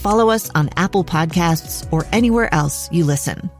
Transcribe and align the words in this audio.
follow 0.00 0.30
us 0.30 0.50
on 0.54 0.70
Apple 0.76 1.04
Podcasts, 1.04 1.86
or 1.92 2.06
anywhere 2.12 2.52
else 2.54 2.90
you 2.90 3.04
listen. 3.04 3.50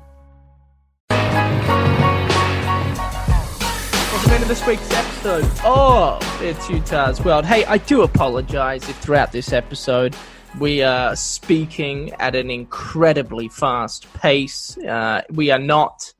Welcome 4.10 4.32
into 4.32 4.48
this 4.48 4.66
week's 4.66 4.90
episode 4.92 5.44
of 5.64 6.42
It's 6.42 6.68
Utah's 6.70 7.22
World. 7.22 7.44
Hey, 7.44 7.64
I 7.66 7.76
do 7.78 8.02
apologize 8.02 8.88
if 8.88 8.96
throughout 8.98 9.32
this 9.32 9.52
episode 9.52 10.16
we 10.58 10.82
are 10.82 11.14
speaking 11.14 12.12
at 12.14 12.34
an 12.34 12.50
incredibly 12.50 13.48
fast 13.48 14.12
pace. 14.14 14.78
Uh, 14.78 15.22
we 15.30 15.50
are 15.50 15.58
not, 15.58 16.12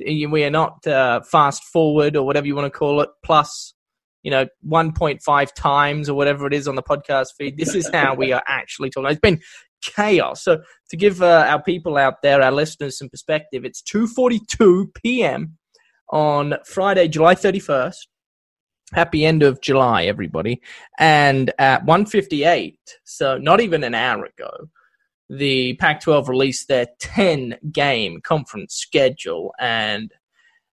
we 0.00 0.44
are 0.44 0.50
not 0.50 0.86
uh, 0.86 1.20
fast 1.22 1.64
forward 1.64 2.16
or 2.16 2.26
whatever 2.26 2.46
you 2.46 2.56
want 2.56 2.70
to 2.70 2.76
call 2.76 3.00
it. 3.00 3.08
Plus, 3.22 3.72
you 4.22 4.30
know, 4.30 4.46
1.5 4.66 5.54
times 5.54 6.08
or 6.08 6.14
whatever 6.14 6.46
it 6.46 6.54
is 6.54 6.68
on 6.68 6.74
the 6.74 6.82
podcast 6.82 7.28
feed. 7.38 7.56
This 7.56 7.74
is 7.74 7.88
how 7.92 8.14
we 8.14 8.32
are 8.32 8.42
actually 8.46 8.90
talking. 8.90 9.10
It's 9.10 9.20
been 9.20 9.40
chaos. 9.82 10.42
So 10.44 10.62
to 10.90 10.96
give 10.96 11.22
uh, 11.22 11.46
our 11.48 11.62
people 11.62 11.96
out 11.96 12.22
there, 12.22 12.42
our 12.42 12.52
listeners, 12.52 12.98
some 12.98 13.08
perspective, 13.08 13.64
it's 13.64 13.82
2:42 13.82 14.94
p.m. 14.94 15.56
on 16.10 16.54
Friday, 16.66 17.08
July 17.08 17.34
31st. 17.34 17.96
Happy 18.92 19.24
end 19.24 19.42
of 19.42 19.60
July, 19.60 20.04
everybody. 20.04 20.60
And 20.98 21.52
at 21.58 21.86
1:58, 21.86 22.74
so 23.04 23.38
not 23.38 23.60
even 23.60 23.84
an 23.84 23.94
hour 23.94 24.24
ago, 24.24 24.50
the 25.28 25.74
Pac-12 25.74 26.28
released 26.28 26.66
their 26.66 26.86
10-game 27.00 28.20
conference 28.22 28.74
schedule, 28.74 29.54
and 29.60 30.12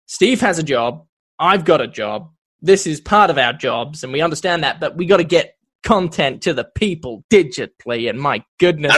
Steve 0.08 0.42
has 0.42 0.58
a 0.58 0.64
job. 0.64 1.06
I've 1.40 1.64
got 1.64 1.80
a 1.80 1.88
job 1.88 2.32
this 2.62 2.88
is 2.88 3.00
part 3.00 3.30
of 3.30 3.38
our 3.38 3.54
jobs 3.54 4.04
and 4.04 4.12
we 4.12 4.22
understand 4.22 4.64
that, 4.64 4.80
but 4.80 4.96
we 4.98 5.06
got 5.06 5.18
to 5.18 5.24
get 5.24 5.56
content 5.84 6.42
to 6.44 6.54
the 6.54 6.66
people 6.76 7.24
digitally. 7.30 8.10
And 8.10 8.20
my 8.20 8.44
goodness, 8.60 8.96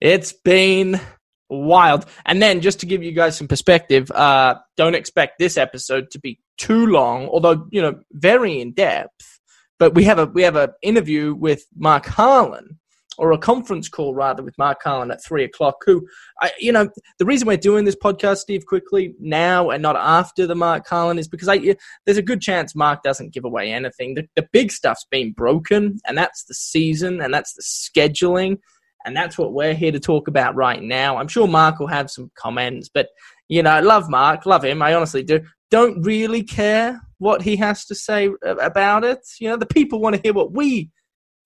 it's 0.00 0.32
been 0.32 1.00
wild. 1.48 2.06
And 2.24 2.42
then 2.42 2.60
just 2.60 2.80
to 2.80 2.86
give 2.86 3.02
you 3.02 3.12
guys 3.12 3.36
some 3.36 3.48
perspective, 3.48 4.10
uh, 4.10 4.56
don't 4.76 4.94
expect 4.94 5.38
this 5.38 5.56
episode 5.56 6.10
to 6.12 6.18
be 6.18 6.38
too 6.58 6.86
long, 6.86 7.28
although, 7.28 7.66
you 7.70 7.82
know, 7.82 8.00
very 8.12 8.60
in 8.60 8.72
depth. 8.72 9.40
But 9.78 9.94
we 9.94 10.04
have 10.04 10.18
a 10.18 10.26
we 10.26 10.42
have 10.42 10.56
an 10.56 10.70
interview 10.80 11.34
with 11.34 11.66
Mark 11.76 12.06
Harlan, 12.06 12.78
or 13.18 13.32
a 13.32 13.38
conference 13.38 13.88
call 13.88 14.14
rather 14.14 14.42
with 14.42 14.56
Mark 14.58 14.78
Harlan 14.82 15.10
at 15.10 15.24
three 15.24 15.44
o'clock. 15.44 15.76
Who, 15.84 16.06
I, 16.40 16.52
you 16.58 16.72
know, 16.72 16.88
the 17.18 17.24
reason 17.24 17.48
we're 17.48 17.56
doing 17.56 17.84
this 17.84 17.96
podcast, 17.96 18.38
Steve, 18.38 18.66
quickly 18.66 19.14
now 19.20 19.70
and 19.70 19.82
not 19.82 19.96
after 19.96 20.46
the 20.46 20.54
Mark 20.54 20.86
Harlan 20.86 21.18
is 21.18 21.28
because 21.28 21.48
I 21.48 21.76
there's 22.04 22.18
a 22.18 22.22
good 22.22 22.40
chance 22.40 22.74
Mark 22.74 23.02
doesn't 23.02 23.32
give 23.32 23.44
away 23.44 23.72
anything. 23.72 24.14
The, 24.14 24.28
the 24.36 24.48
big 24.52 24.72
stuff's 24.72 25.06
been 25.10 25.32
broken, 25.32 25.98
and 26.06 26.16
that's 26.16 26.44
the 26.44 26.54
season, 26.54 27.20
and 27.20 27.32
that's 27.32 27.54
the 27.54 27.62
scheduling, 27.62 28.58
and 29.04 29.16
that's 29.16 29.38
what 29.38 29.52
we're 29.52 29.74
here 29.74 29.92
to 29.92 30.00
talk 30.00 30.28
about 30.28 30.54
right 30.54 30.82
now. 30.82 31.16
I'm 31.16 31.28
sure 31.28 31.48
Mark 31.48 31.78
will 31.78 31.86
have 31.86 32.10
some 32.10 32.30
comments, 32.36 32.88
but 32.92 33.08
you 33.48 33.62
know, 33.62 33.70
I 33.70 33.80
love 33.80 34.10
Mark, 34.10 34.46
love 34.46 34.64
him. 34.64 34.82
I 34.82 34.94
honestly 34.94 35.22
do. 35.22 35.40
Don't 35.70 36.02
really 36.02 36.42
care 36.42 37.00
what 37.18 37.42
he 37.42 37.56
has 37.56 37.84
to 37.86 37.94
say 37.94 38.30
about 38.44 39.04
it. 39.04 39.20
You 39.40 39.48
know, 39.48 39.56
the 39.56 39.66
people 39.66 40.00
want 40.00 40.16
to 40.16 40.22
hear 40.22 40.32
what 40.32 40.52
we 40.52 40.90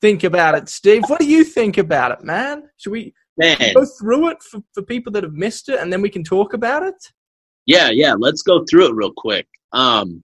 think 0.00 0.24
about 0.24 0.54
it, 0.54 0.68
Steve. 0.68 1.02
What 1.06 1.20
do 1.20 1.26
you 1.26 1.44
think 1.44 1.78
about 1.78 2.12
it, 2.12 2.24
man? 2.24 2.64
Should 2.78 2.92
we 2.92 3.14
man. 3.36 3.74
go 3.74 3.84
through 3.84 4.30
it 4.30 4.42
for, 4.42 4.62
for 4.72 4.82
people 4.82 5.12
that 5.12 5.22
have 5.22 5.34
missed 5.34 5.68
it 5.68 5.80
and 5.80 5.92
then 5.92 6.02
we 6.02 6.10
can 6.10 6.24
talk 6.24 6.54
about 6.54 6.82
it? 6.82 6.94
Yeah, 7.66 7.90
yeah. 7.90 8.14
Let's 8.18 8.42
go 8.42 8.64
through 8.68 8.88
it 8.88 8.94
real 8.94 9.12
quick. 9.16 9.46
Um, 9.72 10.22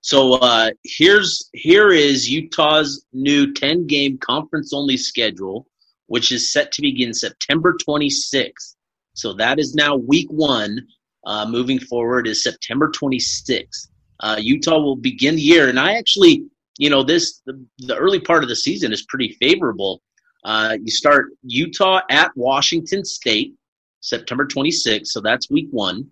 so 0.00 0.34
uh, 0.34 0.70
here's 0.84 1.50
here 1.52 1.90
is 1.90 2.30
Utah's 2.30 3.04
new 3.12 3.52
10 3.52 3.86
game 3.86 4.18
conference 4.18 4.72
only 4.72 4.96
schedule, 4.96 5.66
which 6.06 6.30
is 6.30 6.52
set 6.52 6.70
to 6.72 6.82
begin 6.82 7.12
September 7.12 7.76
26th. 7.86 8.76
So 9.14 9.32
that 9.34 9.58
is 9.58 9.74
now 9.74 9.96
week 9.96 10.28
one. 10.30 10.86
Uh, 11.24 11.44
moving 11.44 11.80
forward 11.80 12.28
is 12.28 12.44
September 12.44 12.88
26th. 12.88 13.88
Uh, 14.20 14.36
Utah 14.38 14.78
will 14.78 14.96
begin 14.96 15.34
the 15.34 15.42
year, 15.42 15.68
and 15.68 15.78
I 15.78 15.94
actually 15.94 16.44
you 16.78 16.90
know 16.90 17.02
this 17.02 17.40
the, 17.46 17.64
the 17.78 17.96
early 17.96 18.20
part 18.20 18.42
of 18.42 18.48
the 18.48 18.56
season 18.56 18.92
is 18.92 19.04
pretty 19.08 19.36
favorable. 19.40 20.02
Uh, 20.44 20.76
you 20.82 20.90
start 20.90 21.26
Utah 21.42 22.00
at 22.10 22.30
Washington 22.36 23.04
State, 23.04 23.54
September 24.00 24.46
26th, 24.46 25.06
so 25.06 25.20
that's 25.20 25.50
week 25.50 25.68
one. 25.70 26.08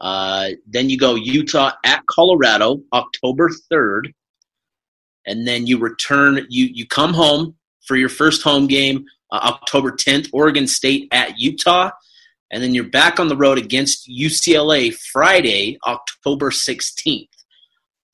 Uh, 0.00 0.50
then 0.66 0.90
you 0.90 0.98
go 0.98 1.14
Utah 1.14 1.72
at 1.84 2.04
Colorado, 2.06 2.82
October 2.92 3.50
3rd, 3.72 4.12
and 5.26 5.46
then 5.46 5.66
you 5.66 5.78
return. 5.78 6.46
You 6.48 6.66
you 6.66 6.86
come 6.86 7.14
home 7.14 7.56
for 7.86 7.96
your 7.96 8.08
first 8.08 8.42
home 8.42 8.66
game, 8.66 9.04
uh, 9.30 9.54
October 9.54 9.92
10th, 9.92 10.28
Oregon 10.32 10.66
State 10.66 11.08
at 11.12 11.38
Utah, 11.38 11.90
and 12.50 12.62
then 12.62 12.74
you're 12.74 12.84
back 12.84 13.20
on 13.20 13.28
the 13.28 13.36
road 13.36 13.58
against 13.58 14.08
UCLA 14.08 14.94
Friday, 15.12 15.78
October 15.86 16.50
16th. 16.50 17.28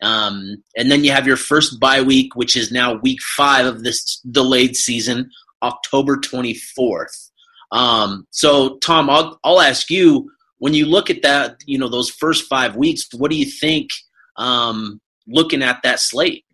Um, 0.03 0.63
and 0.77 0.91
then 0.91 1.05
you 1.05 1.13
have 1.13 1.27
your 1.27 1.37
first 1.37 1.79
bye 1.79 2.01
week, 2.01 2.35
which 2.35 2.57
is 2.57 2.73
now 2.73 2.95
week 2.95 3.21
five 3.37 3.67
of 3.67 3.83
this 3.83 4.21
delayed 4.31 4.77
season, 4.77 5.31
October 5.63 6.17
24th. 6.17 7.31
Um, 7.73 8.27
so, 8.31 8.79
Tom, 8.79 9.11
I'll, 9.11 9.39
I'll 9.45 9.61
ask 9.61 9.91
you 9.91 10.31
when 10.59 10.75
you 10.75 10.87
look 10.87 11.11
at 11.11 11.23
that, 11.23 11.57
you 11.67 11.79
know, 11.79 11.89
those 11.89 12.11
first 12.11 12.49
five 12.49 12.77
weeks, 12.77 13.07
what 13.15 13.31
do 13.31 13.37
you 13.37 13.47
think 13.47 13.91
um, 14.37 15.01
looking 15.27 15.63
at 15.63 15.83
that 15.83 16.01
slate? 16.01 16.45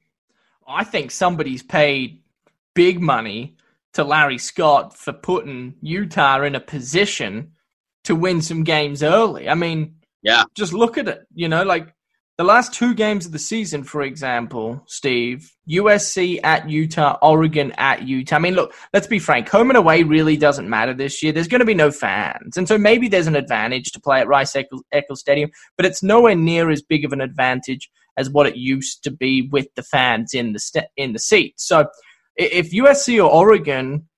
I 0.66 0.84
think 0.84 1.10
somebody's 1.10 1.62
paid 1.62 2.22
big 2.74 3.00
money 3.00 3.56
to 3.94 4.04
Larry 4.04 4.38
Scott 4.38 4.96
for 4.96 5.12
putting 5.12 5.74
Utah 5.80 6.42
in 6.42 6.54
a 6.54 6.60
position 6.60 7.52
to 8.04 8.14
win 8.14 8.42
some 8.42 8.62
games 8.62 9.02
early. 9.02 9.48
I 9.48 9.54
mean, 9.54 9.96
yeah, 10.22 10.44
just 10.54 10.72
look 10.72 10.98
at 10.98 11.08
it. 11.08 11.26
You 11.34 11.48
know, 11.48 11.64
like 11.64 11.94
the 12.38 12.44
last 12.44 12.74
two 12.74 12.94
games 12.94 13.24
of 13.24 13.32
the 13.32 13.38
season, 13.38 13.82
for 13.82 14.02
example, 14.02 14.82
Steve, 14.86 15.50
USC 15.70 16.38
at 16.44 16.68
Utah, 16.68 17.16
Oregon 17.22 17.72
at 17.78 18.02
Utah. 18.02 18.36
I 18.36 18.38
mean, 18.38 18.54
look, 18.54 18.74
let's 18.92 19.06
be 19.06 19.18
frank. 19.18 19.48
Home 19.48 19.70
and 19.70 19.76
away 19.76 20.02
really 20.02 20.36
doesn't 20.36 20.68
matter 20.68 20.92
this 20.92 21.22
year. 21.22 21.32
There's 21.32 21.48
going 21.48 21.60
to 21.60 21.64
be 21.64 21.74
no 21.74 21.90
fans. 21.90 22.58
And 22.58 22.68
so 22.68 22.76
maybe 22.76 23.08
there's 23.08 23.26
an 23.26 23.36
advantage 23.36 23.90
to 23.92 24.00
play 24.00 24.20
at 24.20 24.28
Rice 24.28 24.54
Eccles 24.54 25.20
Stadium, 25.20 25.50
but 25.78 25.86
it's 25.86 26.02
nowhere 26.02 26.34
near 26.34 26.70
as 26.70 26.82
big 26.82 27.06
of 27.06 27.12
an 27.12 27.22
advantage 27.22 27.90
as 28.18 28.28
what 28.28 28.46
it 28.46 28.56
used 28.56 29.02
to 29.04 29.10
be 29.10 29.48
with 29.50 29.68
the 29.74 29.82
fans 29.82 30.34
in 30.34 30.52
the, 30.52 30.58
st- 30.58 30.86
in 30.96 31.14
the 31.14 31.18
seats. 31.18 31.66
So 31.66 31.86
if 32.36 32.70
USC 32.72 33.18
or 33.18 33.30
Oregon 33.30 34.08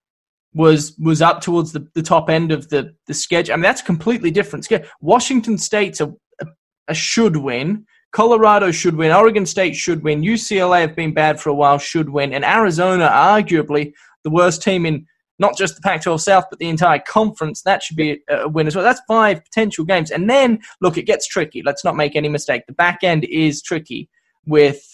was 0.55 0.97
was 0.99 1.21
up 1.21 1.41
towards 1.41 1.73
the, 1.73 1.87
the 1.95 2.03
top 2.03 2.31
end 2.31 2.51
of 2.51 2.69
the, 2.71 2.95
the 3.07 3.15
schedule, 3.15 3.53
I 3.53 3.57
mean, 3.57 3.63
that's 3.63 3.83
completely 3.83 4.31
different. 4.31 4.67
Washington 5.01 5.59
State's 5.59 6.01
a, 6.01 6.09
a, 6.41 6.47
a 6.89 6.95
should 6.95 7.37
win. 7.37 7.87
Colorado 8.13 8.71
should 8.71 8.97
win. 8.97 9.13
Oregon 9.13 9.47
State 9.47 9.77
should 9.77 10.03
win. 10.03 10.23
UCLA 10.23 10.81
have 10.81 10.97
been 10.97 11.13
bad 11.13 11.41
for 11.41 11.51
a 11.51 11.55
while, 11.55 11.79
should 11.79 12.09
win. 12.09 12.33
And 12.33 12.45
Arizona, 12.45 13.11
arguably 13.13 13.93
the 14.25 14.31
worst 14.31 14.63
team 14.63 14.87
in 14.87 15.07
not 15.39 15.57
just 15.57 15.77
the 15.77 15.83
Pac 15.83 16.03
12 16.03 16.21
South, 16.21 16.45
but 16.51 16.59
the 16.59 16.69
entire 16.69 16.99
conference. 16.99 17.63
That 17.63 17.83
should 17.83 17.97
be 17.97 18.21
a 18.29 18.49
win 18.49 18.67
as 18.67 18.75
well. 18.75 18.85
That's 18.85 19.01
five 19.07 19.45
potential 19.45 19.85
games. 19.85 20.11
And 20.11 20.29
then, 20.29 20.61
look, 20.81 20.99
it 20.99 21.07
gets 21.07 21.29
tricky. 21.29 21.63
Let's 21.65 21.85
not 21.85 21.97
make 21.97 22.17
any 22.17 22.29
mistake. 22.29 22.63
The 22.67 22.73
back 22.73 23.01
end 23.03 23.25
is 23.25 23.63
tricky 23.63 24.09
with. 24.47 24.85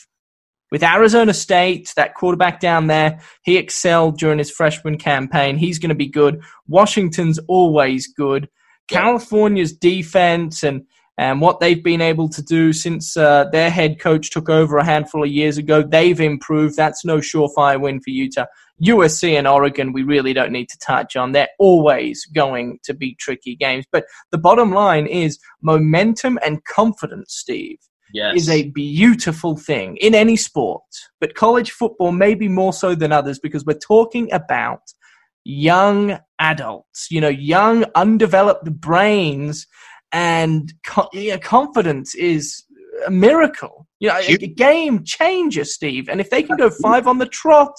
With 0.72 0.82
Arizona 0.82 1.32
State, 1.34 1.92
that 1.94 2.14
quarterback 2.14 2.58
down 2.58 2.88
there, 2.88 3.20
he 3.44 3.58
excelled 3.58 4.18
during 4.18 4.38
his 4.38 4.50
freshman 4.50 4.98
campaign. 4.98 5.56
He's 5.56 5.78
going 5.78 5.90
to 5.90 5.94
be 5.94 6.08
good. 6.08 6.42
Washington's 6.66 7.38
always 7.46 8.08
good. 8.12 8.48
California's 8.88 9.72
defense 9.72 10.64
and 10.64 10.84
and 11.16 11.40
what 11.40 11.60
they've 11.60 11.82
been 11.82 12.00
able 12.00 12.28
to 12.28 12.42
do 12.42 12.72
since 12.72 13.16
uh, 13.16 13.44
their 13.52 13.70
head 13.70 14.00
coach 14.00 14.30
took 14.30 14.48
over 14.48 14.78
a 14.78 14.84
handful 14.84 15.22
of 15.22 15.30
years 15.30 15.58
ago, 15.58 15.82
they've 15.82 16.20
improved. 16.20 16.76
That's 16.76 17.04
no 17.04 17.18
surefire 17.18 17.80
win 17.80 18.00
for 18.00 18.10
Utah. 18.10 18.46
USC 18.84 19.38
and 19.38 19.46
Oregon, 19.46 19.92
we 19.92 20.02
really 20.02 20.32
don't 20.32 20.50
need 20.50 20.68
to 20.70 20.78
touch 20.78 21.14
on. 21.14 21.30
They're 21.30 21.48
always 21.60 22.26
going 22.26 22.80
to 22.82 22.94
be 22.94 23.14
tricky 23.14 23.54
games. 23.54 23.84
But 23.92 24.06
the 24.32 24.38
bottom 24.38 24.72
line 24.72 25.06
is 25.06 25.38
momentum 25.62 26.38
and 26.44 26.64
confidence, 26.64 27.34
Steve, 27.34 27.78
Yes. 28.12 28.36
is 28.36 28.48
a 28.48 28.70
beautiful 28.70 29.56
thing 29.56 29.96
in 29.98 30.16
any 30.16 30.36
sport. 30.36 30.82
But 31.20 31.36
college 31.36 31.70
football, 31.70 32.10
maybe 32.10 32.48
more 32.48 32.72
so 32.72 32.96
than 32.96 33.12
others, 33.12 33.38
because 33.38 33.64
we're 33.64 33.74
talking 33.78 34.32
about 34.32 34.80
young 35.44 36.18
adults, 36.40 37.08
you 37.10 37.20
know, 37.20 37.28
young, 37.28 37.84
undeveloped 37.94 38.80
brains, 38.80 39.66
and 40.14 40.72
co- 40.84 41.10
yeah, 41.12 41.36
confidence 41.36 42.14
is 42.14 42.62
a 43.04 43.10
miracle. 43.10 43.88
You 43.98 44.08
know, 44.08 44.16
a, 44.16 44.34
a 44.34 44.46
game 44.46 45.02
changer, 45.04 45.64
Steve. 45.64 46.08
And 46.08 46.20
if 46.20 46.30
they 46.30 46.42
can 46.42 46.56
go 46.56 46.70
five 46.70 47.08
on 47.08 47.18
the 47.18 47.26
trot, 47.26 47.74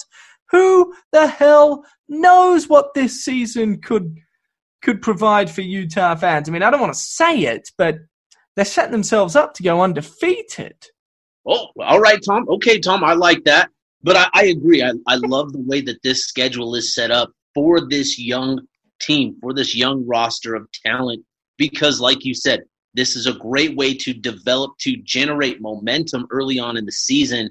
who 0.50 0.94
the 1.12 1.26
hell 1.26 1.82
knows 2.08 2.68
what 2.68 2.92
this 2.94 3.24
season 3.24 3.80
could 3.80 4.14
could 4.82 5.00
provide 5.00 5.50
for 5.50 5.62
Utah 5.62 6.14
fans? 6.14 6.48
I 6.48 6.52
mean, 6.52 6.62
I 6.62 6.70
don't 6.70 6.80
want 6.80 6.92
to 6.92 6.98
say 6.98 7.40
it, 7.40 7.70
but 7.78 7.96
they're 8.54 8.66
setting 8.66 8.92
themselves 8.92 9.34
up 9.34 9.54
to 9.54 9.62
go 9.62 9.80
undefeated. 9.80 10.76
Oh, 11.46 11.68
all 11.80 12.00
right, 12.00 12.20
Tom. 12.22 12.46
Okay, 12.50 12.78
Tom, 12.78 13.02
I 13.02 13.14
like 13.14 13.44
that. 13.44 13.70
But 14.02 14.16
I, 14.16 14.28
I 14.34 14.44
agree. 14.46 14.82
I, 14.82 14.92
I 15.06 15.16
love 15.16 15.52
the 15.52 15.62
way 15.62 15.80
that 15.80 16.02
this 16.02 16.26
schedule 16.26 16.74
is 16.74 16.94
set 16.94 17.10
up 17.10 17.32
for 17.54 17.88
this 17.88 18.18
young 18.18 18.60
team, 19.00 19.36
for 19.40 19.54
this 19.54 19.74
young 19.74 20.06
roster 20.06 20.54
of 20.54 20.68
talent, 20.84 21.24
because, 21.56 22.00
like 22.00 22.24
you 22.24 22.34
said, 22.34 22.64
this 22.94 23.16
is 23.16 23.26
a 23.26 23.34
great 23.34 23.76
way 23.76 23.94
to 23.94 24.14
develop, 24.14 24.76
to 24.78 24.96
generate 24.98 25.60
momentum 25.60 26.26
early 26.30 26.58
on 26.58 26.76
in 26.76 26.86
the 26.86 26.92
season. 26.92 27.50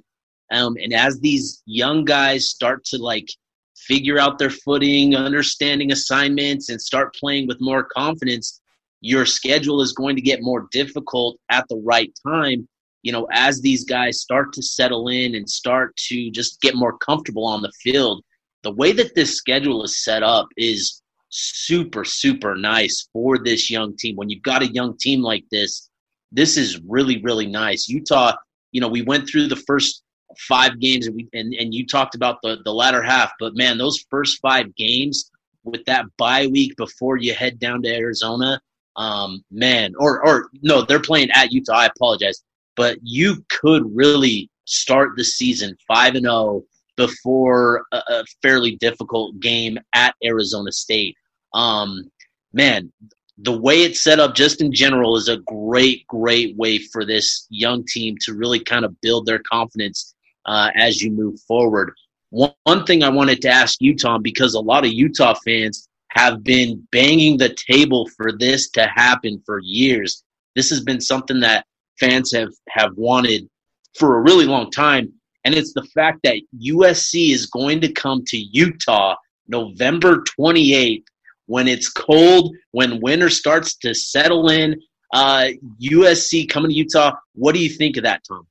Um, 0.52 0.75
and 0.81 0.94
as 0.94 1.19
these 1.19 1.62
young 1.66 2.06
guys 2.06 2.50
start 2.50 2.84
to 2.86 2.98
like 2.98 3.30
figure 3.75 4.19
out 4.19 4.40
their 4.40 4.50
footing, 4.50 5.16
understanding 5.16 5.92
assignments, 5.92 6.69
and 6.69 6.81
start 6.81 7.16
playing 7.16 7.48
with 7.48 7.62
more 7.62 7.84
confidence, 7.84 8.62
your 9.02 9.25
schedule 9.25 9.81
is 9.81 9.94
going 9.94 10.16
to 10.16 10.22
get 10.22 10.42
more 10.42 10.68
difficult 10.72 11.38
at 11.50 11.68
the 11.69 11.81
right 11.86 12.12
time 12.25 12.68
you 13.06 13.12
know, 13.12 13.28
as 13.31 13.62
these 13.62 13.86
guys 13.86 14.19
start 14.19 14.51
to 14.54 14.63
settle 14.63 15.10
in 15.10 15.36
and 15.36 15.48
start 15.48 15.96
to 15.96 16.31
just 16.31 16.60
get 16.60 16.74
more 16.74 16.98
comfortable 16.98 17.46
on 17.46 17.62
the 17.62 17.72
field, 17.74 18.24
the 18.63 18.72
way 18.72 18.92
that 18.94 19.13
this 19.13 19.36
schedule 19.38 19.84
is 19.84 20.04
set 20.04 20.24
up 20.24 20.48
is 20.58 21.04
super, 21.38 22.06
super 22.06 22.56
nice 22.56 23.08
for 23.14 23.38
this 23.38 23.70
young 23.70 23.96
team. 23.98 24.16
When 24.16 24.30
you've 24.30 24.44
got 24.44 24.64
a 24.64 24.72
young 24.72 24.98
team 24.98 25.22
like 25.22 25.46
this, 25.52 25.90
this 26.32 26.58
is 26.58 26.80
really, 26.88 27.22
really 27.22 27.48
nice. 27.48 27.88
Utah, 27.88 28.36
you 28.72 28.82
know, 28.82 28.88
we 28.88 29.02
went 29.02 29.28
through 29.28 29.48
the 29.48 29.56
first 29.68 30.04
five 30.38 30.80
games 30.80 31.08
and, 31.08 31.16
we, 31.16 31.28
and, 31.34 31.54
and 31.54 31.74
you 31.74 31.86
talked 31.86 32.16
about 32.16 32.40
the, 32.42 32.58
the 32.66 32.74
latter 32.74 33.02
half, 33.02 33.32
but 33.40 33.56
man, 33.56 33.78
those 33.78 34.06
first 34.10 34.40
five 34.42 34.76
games 34.76 35.32
with 35.64 35.84
that 35.86 36.06
bye 36.18 36.48
week 36.48 36.76
before 36.78 37.18
you 37.18 37.34
head 37.34 37.60
down 37.60 37.82
to 37.82 37.96
Arizona, 37.96 38.60
um, 38.98 39.44
man, 39.52 39.94
or, 39.98 40.26
or 40.26 40.50
no, 40.62 40.82
they're 40.84 41.00
playing 41.00 41.30
at 41.32 41.52
Utah. 41.52 41.80
I 41.80 41.86
apologize 41.88 42.44
but 42.76 42.98
you 43.02 43.44
could 43.50 43.84
really 43.96 44.50
start 44.66 45.12
the 45.16 45.24
season 45.24 45.76
5 45.88 46.16
and 46.16 46.26
0 46.26 46.64
before 46.98 47.86
a, 47.92 47.98
a, 47.98 48.24
fairly 48.42 48.78
difficult 48.78 49.40
game 49.40 49.78
at 49.94 50.16
Arizona 50.24 50.72
State. 50.72 51.16
Um, 51.53 52.09
man, 52.53 52.92
the 53.38 53.57
way 53.57 53.83
it's 53.83 54.03
set 54.03 54.19
up 54.19 54.36
just 54.36 54.62
in 54.62 54.71
general 54.71 55.18
is 55.18 55.27
a 55.27 55.38
great, 55.38 56.07
great 56.07 56.56
way 56.56 56.77
for 56.77 57.06
this 57.06 57.47
young 57.50 57.86
team 57.86 58.15
to 58.21 58.33
really 58.33 58.59
kind 58.59 58.86
of 58.86 59.00
build 59.01 59.25
their 59.25 59.39
confidence 59.39 60.15
uh, 60.45 60.69
as 60.75 61.01
you 61.01 61.12
move 61.12 61.39
forward. 61.42 61.94
One, 62.30 62.53
one 62.63 62.86
thing 62.86 63.03
I 63.03 63.09
wanted 63.09 63.42
to 63.44 63.50
ask 63.50 63.81
you, 63.81 63.95
Tom, 63.95 64.21
because 64.21 64.53
a 64.53 64.59
lot 64.59 64.86
of 64.86 64.92
Utah 64.92 65.36
fans 65.45 65.88
have 66.09 66.44
been 66.44 66.88
banging 66.92 67.38
the 67.38 67.53
table 67.53 68.09
for 68.15 68.31
this 68.31 68.69
to 68.71 68.88
happen 68.88 69.41
for 69.45 69.59
years. 69.59 70.24
This 70.56 70.69
has 70.69 70.81
been 70.81 71.01
something 71.01 71.41
that 71.41 71.65
fans 72.00 72.31
have 72.31 72.53
have 72.69 72.91
wanted 72.95 73.50
for 73.98 74.18
a 74.18 74.21
really 74.21 74.45
long 74.45 74.71
time 74.71 75.13
and 75.45 75.53
it's 75.53 75.74
the 75.74 75.83
fact 75.94 76.19
that 76.24 76.41
USC 76.59 77.31
is 77.31 77.45
going 77.45 77.80
to 77.81 77.91
come 77.91 78.25
to 78.25 78.38
Utah 78.38 79.15
November 79.48 80.24
28th 80.39 81.03
when 81.47 81.68
it's 81.68 81.89
cold 81.89 82.56
when 82.71 83.01
winter 83.01 83.30
starts 83.30 83.75
to 83.75 83.94
settle 83.94 84.50
in 84.50 84.80
uh, 85.13 85.47
USC 85.81 86.50
coming 86.50 86.69
to 86.69 86.75
Utah 86.75 87.13
what 87.33 87.53
do 87.56 87.62
you 87.62 87.69
think 87.69 87.97
of 87.97 88.03
that 88.03 88.21
Tom 88.27 88.47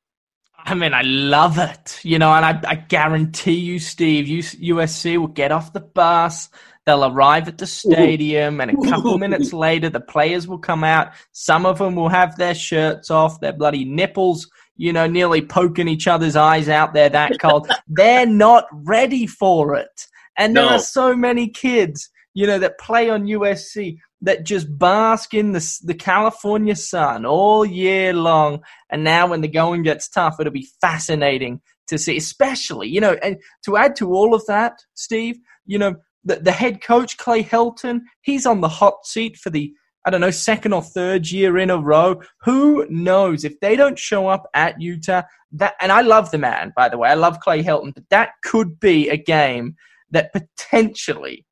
I 0.67 0.73
mean, 0.73 0.94
I 0.94 1.02
love 1.02 1.58
it, 1.58 2.00
you 2.02 2.19
know, 2.19 2.32
and 2.32 2.43
I, 2.43 2.58
I 2.67 2.75
guarantee 2.76 3.58
you, 3.58 3.79
Steve, 3.79 4.25
USC 4.26 5.19
will 5.19 5.26
get 5.26 5.52
off 5.52 5.75
the 5.75 5.81
bus. 5.81 6.49
They'll 6.87 7.05
arrive 7.05 7.49
at 7.49 7.58
the 7.58 7.67
stadium, 7.67 8.62
and 8.62 8.70
a 8.70 8.88
couple 8.88 9.19
minutes 9.19 9.52
later, 9.52 9.90
the 9.90 10.00
players 10.00 10.49
will 10.49 10.58
come 10.58 10.82
out. 10.82 11.12
Some 11.32 11.67
of 11.67 11.79
them 11.79 11.94
will 11.97 12.08
have 12.08 12.37
their 12.37 12.55
shirts 12.55 13.11
off, 13.11 13.40
their 13.40 13.52
bloody 13.52 13.85
nipples, 13.85 14.50
you 14.76 14.93
know, 14.93 15.06
nearly 15.06 15.43
poking 15.43 15.88
each 15.88 16.06
other's 16.08 16.37
eyes 16.37 16.69
out 16.69 16.94
there 16.94 17.11
that 17.11 17.38
cold. 17.38 17.70
They're 17.88 18.26
not 18.26 18.64
ready 18.73 19.26
for 19.26 19.75
it. 19.76 20.06
And 20.37 20.56
there 20.56 20.67
are 20.67 20.79
so 20.81 21.14
many 21.14 21.49
kids, 21.49 22.11
you 22.35 22.47
know, 22.47 22.59
that 22.59 22.79
play 22.79 23.09
on 23.09 23.27
USC 23.27 23.99
that 24.23 24.45
just 24.45 24.79
bask 24.79 25.33
in 25.35 25.53
the, 25.53 25.79
the 25.85 25.95
California 25.95 26.75
sun 26.75 27.25
all 27.25 27.65
year 27.65 28.13
long. 28.13 28.63
And 28.91 29.05
now 29.05 29.29
when 29.29 29.41
the 29.41 29.49
going 29.49 29.85
gets 29.85 30.09
tough, 30.09 30.37
it'll 30.41 30.53
be 30.53 30.69
fascinating 30.81 31.61
to 31.89 31.99
see, 31.99 32.17
especially, 32.17 32.89
you 32.89 33.01
know, 33.01 33.17
and 33.23 33.37
to 33.65 33.77
add 33.77 33.95
to 33.97 34.13
all 34.13 34.35
of 34.35 34.45
that, 34.47 34.73
Steve, 34.95 35.37
you 35.65 35.79
know, 35.79 35.95
the, 36.25 36.37
the 36.37 36.53
head 36.53 36.83
coach, 36.83 37.17
Clay 37.19 37.45
Helton, 37.45 38.01
he's 38.23 38.47
on 38.47 38.61
the 38.63 38.69
hot 38.69 39.05
seat 39.05 39.37
for 39.37 39.51
the, 39.51 39.73
I 40.07 40.11
don't 40.11 40.23
know, 40.23 40.31
second 40.31 40.73
or 40.73 40.83
third 40.83 41.31
year 41.31 41.59
in 41.59 41.71
a 41.71 41.79
row. 41.79 42.21
Who 42.43 42.87
knows 42.89 43.45
if 43.45 43.61
they 43.61 43.77
don't 43.77 43.99
show 43.99 44.27
up 44.27 44.45
at 44.55 44.81
Utah? 44.81 45.23
That, 45.53 45.75
and 45.81 45.93
I 45.93 46.01
love 46.01 46.31
the 46.31 46.39
man, 46.39 46.73
by 46.75 46.89
the 46.89 46.99
way. 46.99 47.11
I 47.11 47.15
love 47.15 47.41
Clay 47.41 47.63
Helton, 47.63 47.95
but 47.95 48.09
that 48.11 48.33
could 48.43 48.81
be 48.81 49.09
a 49.09 49.17
game 49.17 49.77
that 50.11 50.33
potentially 50.33 51.45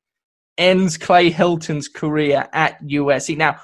ends 0.58 0.96
Clay 0.96 1.30
Helton's 1.30 1.88
career 1.88 2.48
at 2.52 2.82
USC. 2.82 3.36
Now, 3.36 3.56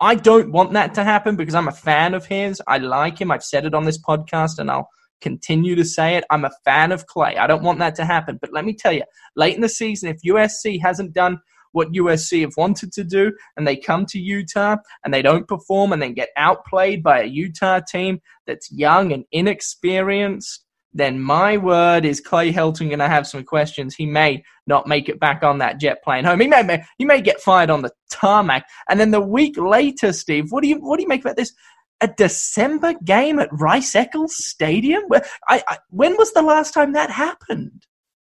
I 0.00 0.14
don't 0.14 0.52
want 0.52 0.72
that 0.72 0.94
to 0.94 1.04
happen 1.04 1.36
because 1.36 1.54
I'm 1.54 1.68
a 1.68 1.72
fan 1.72 2.14
of 2.14 2.26
his. 2.26 2.62
I 2.66 2.78
like 2.78 3.20
him. 3.20 3.30
I've 3.30 3.44
said 3.44 3.66
it 3.66 3.74
on 3.74 3.84
this 3.84 4.02
podcast 4.02 4.58
and 4.58 4.70
I'll 4.70 4.88
continue 5.20 5.74
to 5.76 5.84
say 5.84 6.16
it. 6.16 6.24
I'm 6.30 6.44
a 6.44 6.50
fan 6.64 6.92
of 6.92 7.06
Clay. 7.06 7.36
I 7.36 7.46
don't 7.46 7.62
want 7.62 7.78
that 7.80 7.94
to 7.96 8.04
happen. 8.04 8.38
But 8.40 8.52
let 8.52 8.64
me 8.64 8.74
tell 8.74 8.92
you, 8.92 9.02
late 9.36 9.54
in 9.54 9.60
the 9.60 9.68
season, 9.68 10.08
if 10.08 10.22
USC 10.26 10.80
hasn't 10.80 11.12
done 11.12 11.38
what 11.72 11.92
USC 11.92 12.40
have 12.40 12.56
wanted 12.56 12.92
to 12.92 13.04
do 13.04 13.32
and 13.56 13.66
they 13.66 13.76
come 13.76 14.06
to 14.06 14.18
Utah 14.18 14.76
and 15.04 15.12
they 15.12 15.22
don't 15.22 15.46
perform 15.46 15.92
and 15.92 16.02
then 16.02 16.14
get 16.14 16.30
outplayed 16.36 17.02
by 17.02 17.20
a 17.20 17.26
Utah 17.26 17.80
team 17.80 18.20
that's 18.46 18.72
young 18.72 19.12
and 19.12 19.24
inexperienced, 19.32 20.64
then 20.92 21.20
my 21.20 21.56
word 21.56 22.04
is 22.04 22.20
Clay 22.20 22.52
Helton 22.52 22.88
going 22.88 22.98
to 22.98 23.08
have 23.08 23.26
some 23.26 23.44
questions. 23.44 23.94
He 23.94 24.06
may 24.06 24.42
not 24.66 24.86
make 24.86 25.08
it 25.08 25.20
back 25.20 25.42
on 25.42 25.58
that 25.58 25.78
jet 25.78 26.02
plane 26.02 26.24
home. 26.24 26.40
He 26.40 26.48
may, 26.48 26.84
he 26.98 27.04
may 27.04 27.20
get 27.20 27.40
fired 27.40 27.70
on 27.70 27.82
the 27.82 27.92
tarmac. 28.10 28.66
And 28.88 28.98
then 28.98 29.10
the 29.10 29.20
week 29.20 29.56
later, 29.56 30.12
Steve, 30.12 30.50
what 30.50 30.62
do 30.62 30.68
you 30.68 30.76
what 30.76 30.96
do 30.96 31.02
you 31.02 31.08
make 31.08 31.20
about 31.20 31.36
this? 31.36 31.52
A 32.00 32.08
December 32.08 32.94
game 33.04 33.38
at 33.38 33.50
Rice 33.52 33.94
Eccles 33.94 34.44
Stadium? 34.44 35.02
I, 35.48 35.62
I, 35.68 35.78
when 35.90 36.16
was 36.16 36.32
the 36.32 36.42
last 36.42 36.72
time 36.72 36.92
that 36.94 37.10
happened? 37.10 37.86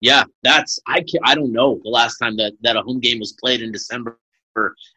Yeah, 0.00 0.25
that's 0.42 0.78
I 0.88 1.04
I 1.25 1.35
don't 1.35 1.52
know 1.52 1.80
the 1.85 1.90
last 1.90 2.18
time 2.18 2.37
that, 2.37 2.52
that 2.62 2.76
a 2.76 2.82
home 2.82 3.00
game 3.00 3.21
was 3.21 3.32
played 3.40 3.62
in 3.62 3.71
December 3.73 4.18